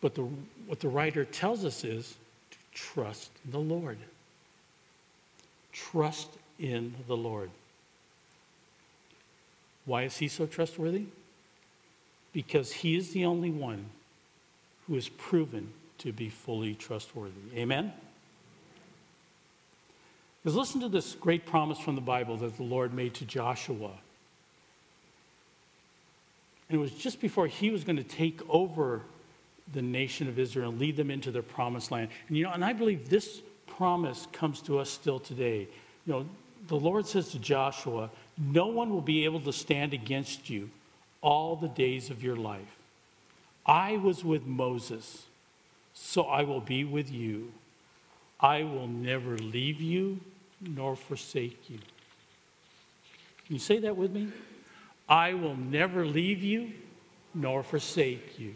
But 0.00 0.14
the, 0.14 0.22
what 0.66 0.80
the 0.80 0.88
writer 0.88 1.24
tells 1.24 1.64
us 1.64 1.84
is 1.84 2.16
to 2.50 2.58
trust 2.72 3.30
in 3.44 3.52
the 3.52 3.58
Lord. 3.58 3.98
Trust 5.72 6.28
in 6.58 6.94
the 7.06 7.16
Lord. 7.16 7.50
Why 9.86 10.02
is 10.02 10.16
he 10.16 10.28
so 10.28 10.46
trustworthy? 10.46 11.06
Because 12.32 12.72
he 12.72 12.96
is 12.96 13.12
the 13.12 13.24
only 13.24 13.50
one 13.50 13.86
who 14.86 14.96
is 14.96 15.08
proven 15.08 15.72
to 15.98 16.12
be 16.12 16.28
fully 16.28 16.74
trustworthy. 16.74 17.32
Amen? 17.56 17.92
Because 20.42 20.56
listen 20.56 20.80
to 20.80 20.88
this 20.88 21.14
great 21.14 21.46
promise 21.46 21.78
from 21.78 21.94
the 21.94 22.00
Bible 22.00 22.36
that 22.38 22.56
the 22.56 22.62
Lord 22.62 22.92
made 22.92 23.14
to 23.14 23.24
Joshua. 23.24 23.92
And 26.68 26.78
it 26.78 26.78
was 26.78 26.92
just 26.92 27.20
before 27.20 27.46
he 27.46 27.70
was 27.70 27.84
going 27.84 27.96
to 27.96 28.02
take 28.02 28.40
over 28.48 29.02
the 29.72 29.82
nation 29.82 30.28
of 30.28 30.38
Israel 30.38 30.70
and 30.70 30.78
lead 30.78 30.96
them 30.96 31.10
into 31.10 31.30
their 31.30 31.42
promised 31.42 31.90
land. 31.90 32.10
And 32.28 32.36
you 32.36 32.44
know, 32.44 32.52
and 32.52 32.64
I 32.64 32.72
believe 32.72 33.08
this 33.08 33.40
promise 33.66 34.26
comes 34.32 34.60
to 34.62 34.78
us 34.78 34.90
still 34.90 35.18
today. 35.18 35.68
You 36.06 36.12
know, 36.12 36.26
the 36.68 36.76
Lord 36.76 37.06
says 37.06 37.30
to 37.30 37.38
Joshua, 37.38 38.10
No 38.36 38.66
one 38.66 38.90
will 38.90 39.00
be 39.00 39.24
able 39.24 39.40
to 39.40 39.52
stand 39.52 39.92
against 39.92 40.50
you 40.50 40.70
all 41.20 41.56
the 41.56 41.68
days 41.68 42.10
of 42.10 42.22
your 42.22 42.36
life. 42.36 42.76
I 43.64 43.96
was 43.96 44.24
with 44.24 44.44
Moses, 44.44 45.24
so 45.94 46.22
I 46.24 46.42
will 46.42 46.60
be 46.60 46.84
with 46.84 47.10
you. 47.10 47.52
I 48.40 48.62
will 48.62 48.88
never 48.88 49.38
leave 49.38 49.80
you 49.80 50.20
nor 50.60 50.96
forsake 50.96 51.70
you. 51.70 51.78
Can 53.46 53.54
you 53.54 53.58
say 53.58 53.78
that 53.80 53.96
with 53.96 54.12
me? 54.12 54.28
I 55.08 55.34
will 55.34 55.56
never 55.56 56.04
leave 56.04 56.42
you 56.42 56.72
nor 57.34 57.62
forsake 57.62 58.38
you. 58.38 58.54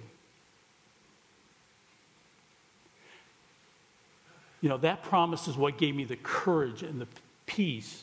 You 4.60 4.68
know, 4.68 4.78
that 4.78 5.04
promise 5.04 5.46
is 5.46 5.56
what 5.56 5.78
gave 5.78 5.94
me 5.94 6.04
the 6.04 6.16
courage 6.16 6.82
and 6.82 7.00
the 7.00 7.06
peace 7.46 8.02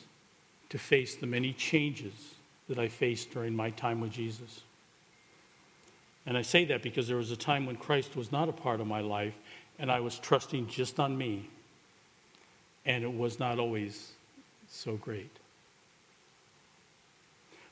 to 0.70 0.78
face 0.78 1.14
the 1.16 1.26
many 1.26 1.52
changes 1.52 2.34
that 2.68 2.78
I 2.78 2.88
faced 2.88 3.30
during 3.30 3.54
my 3.54 3.70
time 3.70 4.00
with 4.00 4.12
Jesus. 4.12 4.62
And 6.26 6.36
I 6.36 6.42
say 6.42 6.64
that 6.66 6.82
because 6.82 7.06
there 7.06 7.16
was 7.16 7.30
a 7.30 7.36
time 7.36 7.66
when 7.66 7.76
Christ 7.76 8.16
was 8.16 8.32
not 8.32 8.48
a 8.48 8.52
part 8.52 8.80
of 8.80 8.86
my 8.86 9.00
life 9.00 9.34
and 9.78 9.90
I 9.90 10.00
was 10.00 10.18
trusting 10.18 10.66
just 10.68 10.98
on 10.98 11.16
me 11.16 11.48
and 12.84 13.04
it 13.04 13.12
was 13.12 13.38
not 13.38 13.58
always 13.58 14.12
so 14.68 14.96
great. 14.96 15.30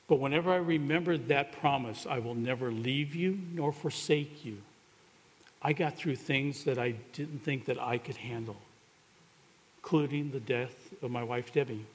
But 0.07 0.21
whenever 0.21 0.53
I 0.53 0.57
remembered 0.57 1.29
that 1.29 1.53
promise, 1.53 2.07
I 2.09 2.19
will 2.19 2.35
never 2.35 2.71
leave 2.71 3.15
you 3.15 3.39
nor 3.53 3.73
forsake 3.73 4.45
you, 4.45 4.59
I 5.63 5.73
got 5.73 5.97
through 5.97 6.17
things 6.17 6.65
that 6.65 6.79
I 6.79 6.95
didn't 7.15 7.43
think 7.43 7.65
that 7.65 7.81
I 7.81 7.97
could 7.97 8.17
handle, 8.17 8.57
including 9.79 10.31
the 10.31 10.41
death 10.41 10.75
of 11.03 11.11
my 11.11 11.23
wife, 11.25 11.55
Debbie. 11.55 11.87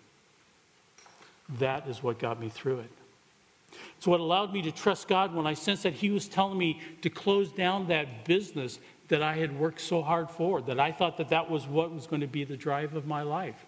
That 1.58 1.88
is 1.88 2.04
what 2.04 2.20
got 2.20 2.40
me 2.40 2.50
through 2.50 2.80
it. 2.80 2.92
It's 3.98 4.08
what 4.08 4.20
allowed 4.20 4.54
me 4.54 4.62
to 4.64 4.72
trust 4.72 5.08
God 5.08 5.34
when 5.34 5.48
I 5.48 5.54
sensed 5.54 5.84
that 5.84 5.94
He 5.94 6.10
was 6.10 6.28
telling 6.28 6.58
me 6.58 6.80
to 7.02 7.10
close 7.10 7.52
down 7.52 7.88
that 7.88 8.26
business 8.26 8.80
that 9.10 9.24
I 9.24 9.36
had 9.36 9.58
worked 9.60 9.82
so 9.82 10.02
hard 10.02 10.30
for, 10.30 10.62
that 10.62 10.80
I 10.80 10.92
thought 10.92 11.18
that 11.18 11.30
that 11.30 11.50
was 11.50 11.68
what 11.68 11.92
was 11.92 12.08
going 12.08 12.22
to 12.22 12.28
be 12.28 12.44
the 12.44 12.56
drive 12.56 12.96
of 12.96 13.08
my 13.08 13.24
life. 13.24 13.66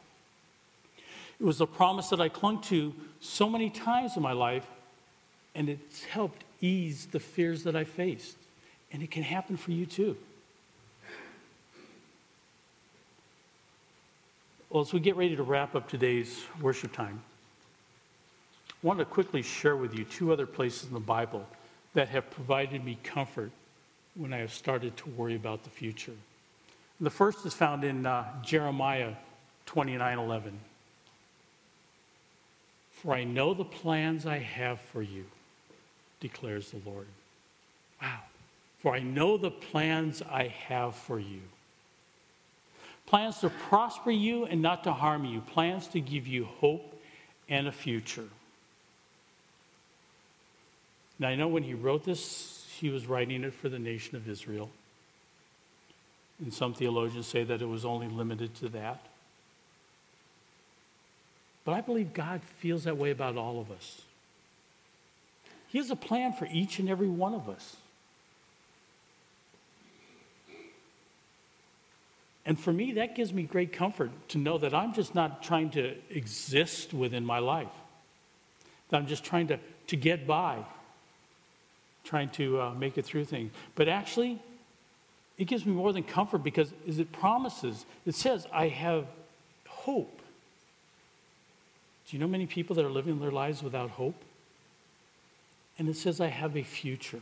It 1.39 1.43
was 1.43 1.59
a 1.59 1.65
promise 1.65 2.09
that 2.09 2.21
I 2.21 2.29
clung 2.29 2.61
to 2.63 2.93
so 3.19 3.49
many 3.49 3.71
times 3.71 4.15
in 4.15 4.21
my 4.21 4.33
life, 4.33 4.67
and 5.55 5.67
it's 5.67 6.03
helped 6.03 6.43
ease 6.61 7.07
the 7.07 7.19
fears 7.19 7.63
that 7.63 7.75
I 7.75 7.83
faced. 7.83 8.37
And 8.93 9.01
it 9.01 9.09
can 9.09 9.23
happen 9.23 9.57
for 9.57 9.71
you 9.71 9.87
too. 9.87 10.15
Well, 14.69 14.81
as 14.81 14.93
we 14.93 14.99
get 14.99 15.15
ready 15.15 15.35
to 15.35 15.43
wrap 15.43 15.75
up 15.75 15.89
today's 15.89 16.43
worship 16.61 16.93
time, 16.93 17.23
want 18.83 18.99
to 18.99 19.05
quickly 19.05 19.41
share 19.41 19.75
with 19.75 19.97
you 19.97 20.03
two 20.03 20.31
other 20.31 20.45
places 20.45 20.87
in 20.87 20.93
the 20.93 20.99
Bible 20.99 21.47
that 21.93 22.09
have 22.09 22.29
provided 22.31 22.83
me 22.83 22.97
comfort 23.03 23.51
when 24.15 24.33
I 24.33 24.37
have 24.37 24.53
started 24.53 24.97
to 24.97 25.09
worry 25.09 25.35
about 25.35 25.63
the 25.63 25.69
future. 25.69 26.15
The 26.99 27.09
first 27.09 27.45
is 27.45 27.53
found 27.53 27.83
in 27.83 28.05
uh, 28.05 28.25
Jeremiah 28.43 29.13
29 29.65 30.19
11. 30.19 30.59
For 32.91 33.15
I 33.15 33.23
know 33.23 33.53
the 33.53 33.65
plans 33.65 34.25
I 34.27 34.37
have 34.37 34.79
for 34.79 35.01
you, 35.01 35.25
declares 36.19 36.71
the 36.71 36.89
Lord. 36.89 37.07
Wow. 38.01 38.19
For 38.79 38.93
I 38.93 38.99
know 38.99 39.37
the 39.37 39.51
plans 39.51 40.21
I 40.21 40.47
have 40.67 40.95
for 40.95 41.19
you. 41.19 41.41
Plans 43.07 43.39
to 43.39 43.49
prosper 43.49 44.11
you 44.11 44.45
and 44.45 44.61
not 44.61 44.83
to 44.83 44.93
harm 44.93 45.25
you, 45.25 45.41
plans 45.41 45.87
to 45.89 45.99
give 45.99 46.27
you 46.27 46.45
hope 46.45 47.01
and 47.49 47.67
a 47.67 47.71
future. 47.71 48.27
Now, 51.21 51.27
I 51.27 51.35
know 51.35 51.47
when 51.47 51.61
he 51.61 51.75
wrote 51.75 52.03
this, 52.03 52.65
he 52.79 52.89
was 52.89 53.05
writing 53.05 53.43
it 53.43 53.53
for 53.53 53.69
the 53.69 53.77
nation 53.77 54.15
of 54.15 54.27
Israel. 54.27 54.71
And 56.39 56.51
some 56.51 56.73
theologians 56.73 57.27
say 57.27 57.43
that 57.43 57.61
it 57.61 57.67
was 57.67 57.85
only 57.85 58.07
limited 58.07 58.55
to 58.55 58.69
that. 58.69 59.05
But 61.63 61.73
I 61.73 61.81
believe 61.81 62.15
God 62.15 62.41
feels 62.57 62.85
that 62.85 62.97
way 62.97 63.11
about 63.11 63.37
all 63.37 63.61
of 63.61 63.69
us. 63.69 64.01
He 65.67 65.77
has 65.77 65.91
a 65.91 65.95
plan 65.95 66.33
for 66.33 66.47
each 66.51 66.79
and 66.79 66.89
every 66.89 67.07
one 67.07 67.35
of 67.35 67.47
us. 67.47 67.75
And 72.47 72.59
for 72.59 72.73
me, 72.73 72.93
that 72.93 73.15
gives 73.15 73.31
me 73.31 73.43
great 73.43 73.71
comfort 73.73 74.09
to 74.29 74.39
know 74.39 74.57
that 74.57 74.73
I'm 74.73 74.95
just 74.95 75.13
not 75.13 75.43
trying 75.43 75.69
to 75.71 75.95
exist 76.09 76.95
within 76.95 77.23
my 77.23 77.37
life, 77.37 77.69
that 78.89 78.97
I'm 78.97 79.05
just 79.05 79.23
trying 79.23 79.49
to, 79.49 79.59
to 79.85 79.95
get 79.95 80.25
by, 80.25 80.65
trying 82.03 82.29
to 82.29 82.61
uh, 82.61 82.73
make 82.73 82.97
it 82.97 83.05
through 83.05 83.25
things. 83.25 83.51
But 83.75 83.87
actually, 83.87 84.39
it 85.37 85.45
gives 85.45 85.65
me 85.65 85.73
more 85.73 85.93
than 85.93 86.03
comfort 86.03 86.43
because 86.43 86.73
as 86.87 86.99
it 86.99 87.11
promises, 87.11 87.85
it 88.05 88.15
says, 88.15 88.47
I 88.51 88.67
have 88.67 89.07
hope. 89.67 90.21
Do 92.07 92.17
you 92.17 92.21
know 92.21 92.27
many 92.27 92.45
people 92.45 92.75
that 92.75 92.85
are 92.85 92.91
living 92.91 93.19
their 93.19 93.31
lives 93.31 93.63
without 93.63 93.91
hope? 93.91 94.21
And 95.77 95.87
it 95.87 95.95
says, 95.95 96.19
I 96.19 96.27
have 96.27 96.55
a 96.55 96.63
future. 96.63 97.21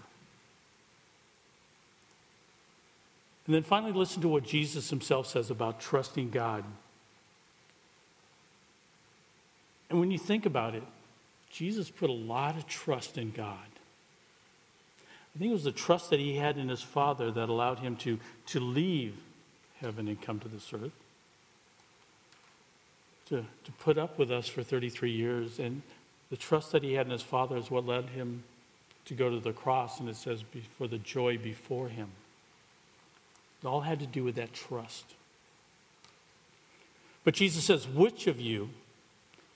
And 3.45 3.55
then 3.55 3.63
finally, 3.63 3.93
listen 3.93 4.21
to 4.21 4.27
what 4.27 4.43
Jesus 4.43 4.89
himself 4.89 5.27
says 5.27 5.49
about 5.49 5.79
trusting 5.79 6.29
God. 6.29 6.63
And 9.89 9.99
when 9.99 10.11
you 10.11 10.19
think 10.19 10.45
about 10.45 10.75
it, 10.75 10.83
Jesus 11.49 11.89
put 11.89 12.09
a 12.09 12.13
lot 12.13 12.57
of 12.57 12.67
trust 12.67 13.17
in 13.17 13.31
God. 13.31 13.57
I 15.39 15.41
think 15.41 15.51
it 15.51 15.53
was 15.53 15.63
the 15.63 15.71
trust 15.71 16.09
that 16.09 16.19
he 16.19 16.35
had 16.35 16.57
in 16.57 16.67
his 16.67 16.81
Father 16.81 17.31
that 17.31 17.47
allowed 17.47 17.79
him 17.79 17.95
to, 17.97 18.19
to 18.47 18.59
leave 18.59 19.15
heaven 19.79 20.09
and 20.09 20.21
come 20.21 20.37
to 20.41 20.49
this 20.49 20.73
earth, 20.73 20.91
to, 23.29 23.45
to 23.63 23.71
put 23.79 23.97
up 23.97 24.19
with 24.19 24.33
us 24.33 24.49
for 24.49 24.63
33 24.63 25.11
years. 25.11 25.57
And 25.57 25.81
the 26.29 26.35
trust 26.35 26.73
that 26.73 26.83
he 26.83 26.91
had 26.91 27.05
in 27.05 27.13
his 27.13 27.21
Father 27.21 27.55
is 27.55 27.71
what 27.71 27.85
led 27.85 28.09
him 28.09 28.43
to 29.05 29.13
go 29.13 29.29
to 29.29 29.39
the 29.39 29.53
cross, 29.53 30.01
and 30.01 30.09
it 30.09 30.17
says, 30.17 30.43
for 30.77 30.89
the 30.89 30.97
joy 30.97 31.37
before 31.37 31.87
him. 31.87 32.09
It 33.63 33.67
all 33.67 33.79
had 33.79 34.01
to 34.01 34.07
do 34.07 34.25
with 34.25 34.35
that 34.35 34.51
trust. 34.51 35.05
But 37.23 37.33
Jesus 37.33 37.63
says, 37.63 37.87
Which 37.87 38.27
of 38.27 38.41
you, 38.41 38.71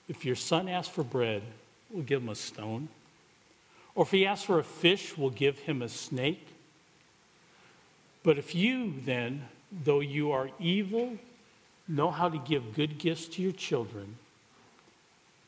if 0.08 0.24
your 0.24 0.36
son 0.36 0.66
asks 0.66 0.94
for 0.94 1.04
bread, 1.04 1.42
will 1.90 2.04
give 2.04 2.22
him 2.22 2.30
a 2.30 2.34
stone? 2.34 2.88
Or 3.94 4.04
if 4.04 4.10
he 4.10 4.26
asks 4.26 4.44
for 4.44 4.58
a 4.58 4.64
fish, 4.64 5.16
will 5.16 5.30
give 5.30 5.58
him 5.60 5.82
a 5.82 5.88
snake? 5.88 6.46
But 8.22 8.38
if 8.38 8.54
you 8.54 8.94
then, 9.04 9.48
though 9.84 10.00
you 10.00 10.32
are 10.32 10.50
evil, 10.58 11.16
know 11.86 12.10
how 12.10 12.28
to 12.28 12.38
give 12.38 12.74
good 12.74 12.98
gifts 12.98 13.26
to 13.26 13.42
your 13.42 13.52
children, 13.52 14.16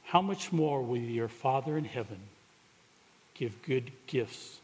how 0.04 0.22
much 0.22 0.52
more 0.52 0.82
will 0.82 0.98
your 0.98 1.28
Father 1.28 1.76
in 1.76 1.84
heaven 1.84 2.18
give 3.34 3.60
good 3.62 3.90
gifts 4.06 4.58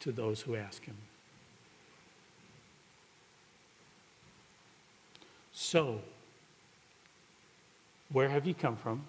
to 0.00 0.12
those 0.12 0.42
who 0.42 0.54
ask 0.54 0.84
him? 0.84 0.96
So, 5.52 6.00
where 8.12 8.28
have 8.28 8.46
you 8.46 8.54
come 8.54 8.76
from? 8.76 9.02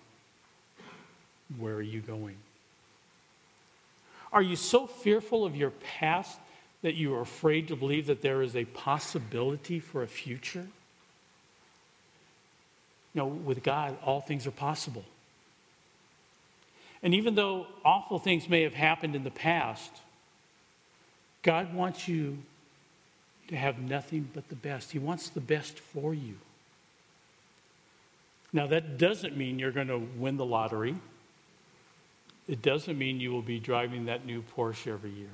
Where 1.57 1.75
are 1.75 1.81
you 1.81 1.99
going? 2.01 2.37
Are 4.31 4.41
you 4.41 4.55
so 4.55 4.87
fearful 4.87 5.45
of 5.45 5.55
your 5.55 5.71
past 5.71 6.37
that 6.81 6.95
you 6.95 7.15
are 7.15 7.21
afraid 7.21 7.69
to 7.69 7.75
believe 7.75 8.07
that 8.07 8.21
there 8.21 8.41
is 8.41 8.55
a 8.55 8.65
possibility 8.65 9.79
for 9.79 10.03
a 10.03 10.07
future? 10.07 10.67
Know, 13.13 13.25
with 13.25 13.63
God, 13.63 13.97
all 14.03 14.21
things 14.21 14.45
are 14.45 14.51
possible. 14.51 15.03
And 17.01 17.13
even 17.13 17.35
though 17.35 17.67
awful 17.83 18.19
things 18.19 18.47
may 18.47 18.63
have 18.63 18.73
happened 18.73 19.15
in 19.15 19.23
the 19.23 19.31
past, 19.31 19.91
God 21.41 21.73
wants 21.73 22.07
you 22.07 22.37
to 23.47 23.55
have 23.55 23.79
nothing 23.79 24.29
but 24.33 24.49
the 24.49 24.55
best. 24.55 24.91
He 24.91 24.99
wants 24.99 25.29
the 25.29 25.39
best 25.39 25.79
for 25.79 26.13
you. 26.13 26.35
Now, 28.53 28.67
that 28.67 28.97
doesn't 28.97 29.37
mean 29.37 29.59
you're 29.59 29.71
going 29.71 29.87
to 29.87 29.97
win 29.97 30.37
the 30.37 30.45
lottery. 30.45 30.95
It 32.47 32.61
doesn't 32.61 32.97
mean 32.97 33.19
you 33.19 33.31
will 33.31 33.41
be 33.41 33.59
driving 33.59 34.05
that 34.05 34.25
new 34.25 34.43
Porsche 34.55 34.87
every 34.87 35.11
year. 35.11 35.29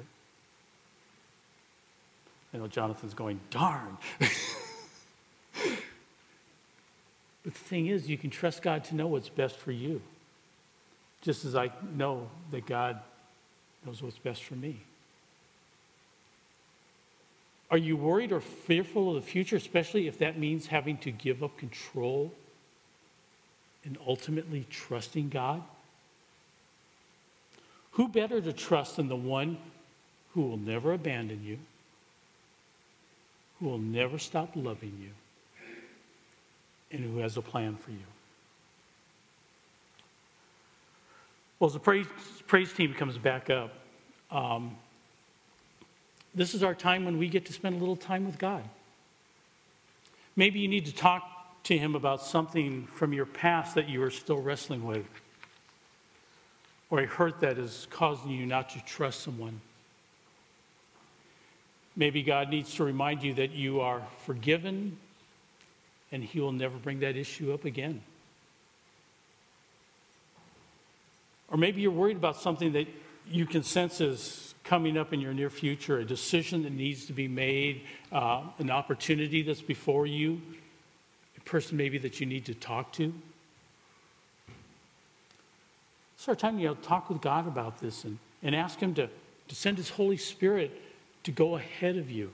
I 2.53 2.57
know 2.57 2.67
Jonathan's 2.67 3.13
going, 3.13 3.39
darn. 3.49 3.97
but 4.19 4.29
the 7.43 7.51
thing 7.51 7.87
is, 7.87 8.09
you 8.09 8.17
can 8.17 8.29
trust 8.29 8.61
God 8.61 8.83
to 8.85 8.95
know 8.95 9.07
what's 9.07 9.29
best 9.29 9.57
for 9.57 9.71
you, 9.71 10.01
just 11.21 11.45
as 11.45 11.55
I 11.55 11.71
know 11.95 12.29
that 12.51 12.65
God 12.65 12.99
knows 13.85 14.01
what's 14.01 14.17
best 14.17 14.43
for 14.43 14.55
me. 14.55 14.79
Are 17.69 17.77
you 17.77 17.97
worried 17.97 18.31
or 18.31 18.39
fearful 18.39 19.09
of 19.09 19.15
the 19.15 19.29
future, 19.29 19.55
especially 19.55 20.07
if 20.07 20.19
that 20.19 20.37
means 20.37 20.67
having 20.67 20.97
to 20.99 21.11
give 21.11 21.43
up 21.43 21.57
control 21.57 22.31
and 23.83 23.97
ultimately 24.05 24.67
trusting 24.69 25.29
God? 25.29 25.63
Who 27.93 28.07
better 28.07 28.41
to 28.41 28.53
trust 28.53 28.97
than 28.97 29.07
the 29.07 29.15
one 29.15 29.57
who 30.33 30.41
will 30.41 30.57
never 30.57 30.93
abandon 30.93 31.43
you, 31.43 31.59
who 33.59 33.67
will 33.69 33.77
never 33.77 34.17
stop 34.17 34.51
loving 34.55 34.97
you, 34.99 35.09
and 36.91 37.03
who 37.03 37.19
has 37.19 37.37
a 37.37 37.41
plan 37.41 37.75
for 37.75 37.91
you? 37.91 37.97
Well, 41.59 41.67
as 41.67 41.73
the 41.73 41.79
praise, 41.79 42.07
praise 42.47 42.73
team 42.73 42.93
comes 42.93 43.17
back 43.17 43.49
up, 43.49 43.71
um, 44.31 44.75
this 46.35 46.55
is 46.55 46.63
our 46.63 46.73
time 46.73 47.05
when 47.05 47.19
we 47.19 47.29
get 47.29 47.45
to 47.45 47.53
spend 47.53 47.75
a 47.75 47.79
little 47.79 47.95
time 47.95 48.25
with 48.25 48.39
God. 48.39 48.63
Maybe 50.35 50.59
you 50.59 50.67
need 50.67 50.87
to 50.87 50.95
talk 50.95 51.23
to 51.65 51.77
Him 51.77 51.95
about 51.95 52.21
something 52.23 52.87
from 52.87 53.13
your 53.13 53.27
past 53.27 53.75
that 53.75 53.87
you 53.87 54.01
are 54.01 54.09
still 54.09 54.41
wrestling 54.41 54.83
with, 54.83 55.05
or 56.93 56.99
a 56.99 57.07
hurt 57.07 57.39
that 57.39 57.57
is 57.57 57.87
causing 57.89 58.29
you 58.29 58.45
not 58.45 58.69
to 58.69 58.79
trust 58.85 59.21
someone. 59.21 59.59
Maybe 61.95 62.21
God 62.21 62.49
needs 62.49 62.75
to 62.75 62.83
remind 62.83 63.23
you 63.23 63.33
that 63.33 63.49
you 63.49 63.81
are 63.81 64.03
forgiven 64.27 64.95
and 66.11 66.23
He 66.23 66.39
will 66.39 66.51
never 66.51 66.77
bring 66.77 66.99
that 66.99 67.17
issue 67.17 67.51
up 67.51 67.65
again. 67.65 68.03
Or 71.49 71.57
maybe 71.57 71.81
you're 71.81 71.89
worried 71.89 72.17
about 72.17 72.37
something 72.37 72.73
that 72.73 72.87
you 73.27 73.47
can 73.47 73.63
sense 73.63 73.99
is 73.99 74.53
coming 74.63 74.95
up 74.95 75.13
in 75.13 75.19
your 75.19 75.33
near 75.33 75.49
future, 75.49 75.97
a 75.97 76.05
decision 76.05 76.61
that 76.61 76.73
needs 76.73 77.07
to 77.07 77.13
be 77.13 77.27
made, 77.27 77.81
uh, 78.11 78.43
an 78.59 78.69
opportunity 78.69 79.41
that's 79.41 79.61
before 79.61 80.05
you, 80.05 80.39
a 81.37 81.41
person 81.41 81.75
maybe 81.75 81.97
that 81.97 82.19
you 82.19 82.27
need 82.27 82.45
to 82.45 82.53
talk 82.53 82.93
to. 82.93 83.11
Start 86.23 86.39
time 86.39 86.57
you 86.57 86.69
know, 86.69 86.75
talk 86.75 87.09
with 87.09 87.19
God 87.19 87.47
about 87.47 87.81
this 87.81 88.05
and, 88.05 88.17
and 88.41 88.55
ask 88.55 88.79
Him 88.79 88.93
to, 88.93 89.09
to 89.49 89.55
send 89.55 89.75
His 89.75 89.89
Holy 89.89 90.15
Spirit 90.15 90.71
to 91.23 91.31
go 91.33 91.57
ahead 91.57 91.97
of 91.97 92.09
you 92.09 92.31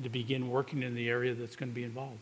to 0.00 0.08
begin 0.08 0.48
working 0.48 0.84
in 0.84 0.94
the 0.94 1.08
area 1.08 1.34
that's 1.34 1.56
going 1.56 1.68
to 1.68 1.74
be 1.74 1.82
involved. 1.82 2.20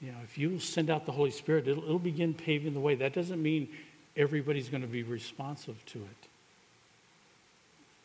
You 0.00 0.12
know, 0.12 0.18
if 0.22 0.38
you 0.38 0.60
send 0.60 0.88
out 0.88 1.04
the 1.04 1.10
Holy 1.10 1.32
Spirit, 1.32 1.66
it'll, 1.66 1.82
it'll 1.82 1.98
begin 1.98 2.32
paving 2.32 2.74
the 2.74 2.80
way. 2.80 2.94
That 2.94 3.12
doesn't 3.12 3.42
mean 3.42 3.68
everybody's 4.16 4.68
going 4.68 4.82
to 4.82 4.88
be 4.88 5.02
responsive 5.02 5.84
to 5.86 5.98
it. 5.98 6.28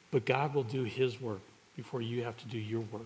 But 0.09 0.25
God 0.25 0.55
will 0.55 0.63
do 0.63 0.83
his 0.83 1.21
work 1.21 1.41
before 1.75 2.01
you 2.01 2.23
have 2.23 2.37
to 2.37 2.47
do 2.47 2.57
your 2.57 2.81
work. 2.91 3.05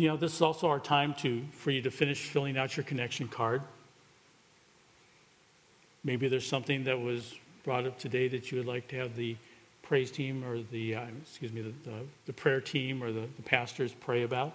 You 0.00 0.08
know, 0.08 0.16
this 0.16 0.34
is 0.34 0.42
also 0.42 0.68
our 0.68 0.80
time 0.80 1.14
to 1.18 1.42
for 1.52 1.70
you 1.70 1.82
to 1.82 1.90
finish 1.90 2.24
filling 2.28 2.56
out 2.56 2.76
your 2.76 2.84
connection 2.84 3.28
card. 3.28 3.62
Maybe 6.04 6.28
there's 6.28 6.46
something 6.46 6.84
that 6.84 7.00
was 7.00 7.34
brought 7.64 7.86
up 7.86 7.98
today 7.98 8.28
that 8.28 8.50
you 8.50 8.58
would 8.58 8.66
like 8.66 8.88
to 8.88 8.96
have 8.96 9.14
the 9.16 9.36
praise 9.82 10.10
team 10.10 10.44
or 10.44 10.62
the 10.62 10.94
uh, 10.94 11.04
excuse 11.20 11.52
me 11.52 11.60
the, 11.60 11.90
the, 11.90 11.96
the, 12.26 12.32
prayer 12.32 12.60
team 12.60 13.02
or 13.02 13.12
the, 13.12 13.28
the 13.36 13.42
pastors 13.42 13.94
pray 14.00 14.22
about. 14.22 14.54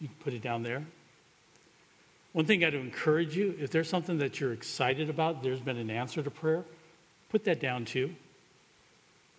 You 0.00 0.08
can 0.08 0.16
put 0.18 0.32
it 0.34 0.42
down 0.42 0.62
there. 0.62 0.84
One 2.32 2.44
thing 2.44 2.62
I'd 2.64 2.74
encourage 2.74 3.36
you, 3.36 3.56
if 3.58 3.70
there's 3.70 3.88
something 3.88 4.18
that 4.18 4.40
you're 4.40 4.52
excited 4.52 5.08
about, 5.08 5.42
there's 5.42 5.60
been 5.60 5.78
an 5.78 5.90
answer 5.90 6.22
to 6.22 6.30
prayer, 6.30 6.64
put 7.30 7.44
that 7.44 7.60
down 7.60 7.86
too. 7.86 8.14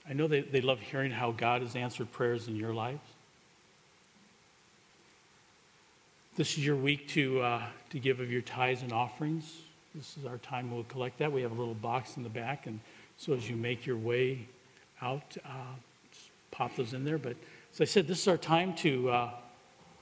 I 0.10 0.14
know 0.14 0.28
they, 0.28 0.42
they 0.42 0.62
love 0.62 0.80
hearing 0.80 1.12
how 1.12 1.32
God 1.32 1.62
has 1.62 1.76
answered 1.76 2.12
prayers 2.12 2.48
in 2.48 2.56
your 2.56 2.74
lives. 2.74 3.08
This 6.38 6.56
is 6.56 6.64
your 6.64 6.76
week 6.76 7.08
to, 7.10 7.42
uh, 7.42 7.64
to 7.90 7.98
give 7.98 8.20
of 8.20 8.32
your 8.32 8.44
tithes 8.44 8.84
and 8.84 8.94
offerings. 8.94 9.56
this 9.96 10.20
is 10.20 10.26
our 10.28 10.38
time, 10.38 10.70
we'll 10.70 10.84
collect 10.84 11.18
that. 11.18 11.32
We 11.32 11.42
have 11.42 11.50
a 11.50 11.56
little 11.56 11.74
box 11.74 12.16
in 12.16 12.22
the 12.22 12.30
back, 12.30 12.68
and 12.68 12.80
so 13.18 13.34
as 13.34 13.50
you 13.50 13.56
make 13.56 13.88
your 13.88 13.98
way 13.98 14.48
out, 15.02 15.36
uh, 15.44 15.50
just 16.12 16.30
pop 16.52 16.76
those 16.76 16.94
in 16.94 17.04
there. 17.04 17.18
But 17.18 17.38
as 17.74 17.82
I 17.82 17.86
said, 17.86 18.08
this 18.08 18.22
is 18.22 18.28
our 18.28 18.38
time 18.38 18.76
to, 18.76 19.10
uh, 19.10 19.30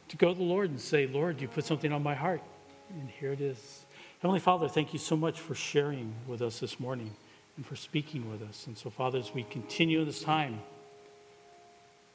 to 0.09 0.17
go 0.17 0.33
to 0.33 0.37
the 0.37 0.43
Lord 0.43 0.71
and 0.71 0.77
say, 0.77 1.07
Lord, 1.07 1.39
you 1.39 1.47
put 1.47 1.63
something 1.63 1.93
on 1.93 2.03
my 2.03 2.15
heart, 2.15 2.41
and 2.89 3.09
here 3.11 3.31
it 3.31 3.39
is. 3.39 3.85
Heavenly 4.21 4.41
Father, 4.41 4.67
thank 4.67 4.91
you 4.91 4.99
so 4.99 5.15
much 5.15 5.39
for 5.39 5.55
sharing 5.55 6.13
with 6.27 6.41
us 6.41 6.59
this 6.59 6.81
morning 6.81 7.15
and 7.55 7.65
for 7.65 7.77
speaking 7.77 8.29
with 8.29 8.41
us. 8.41 8.67
And 8.67 8.77
so, 8.77 8.89
Father, 8.89 9.19
as 9.19 9.33
we 9.33 9.43
continue 9.43 10.03
this 10.03 10.21
time 10.21 10.59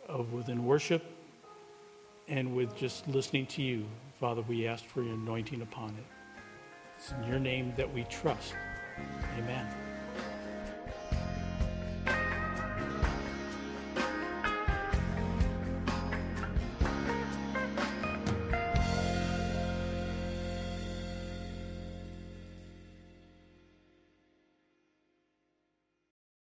of 0.07 0.35
within 0.35 0.67
worship 0.67 1.07
and 2.29 2.55
with 2.55 2.77
just 2.77 3.09
listening 3.09 3.47
to 3.47 3.63
you, 3.63 3.87
Father, 4.21 4.43
we 4.43 4.67
ask 4.67 4.85
for 4.85 5.03
your 5.03 5.15
anointing 5.15 5.63
upon 5.63 5.97
it. 5.97 6.05
It's 6.99 7.11
in 7.13 7.25
your 7.25 7.39
name 7.39 7.73
that 7.79 7.91
we 7.91 8.05
trust. 8.05 8.53
Amen. 9.39 9.67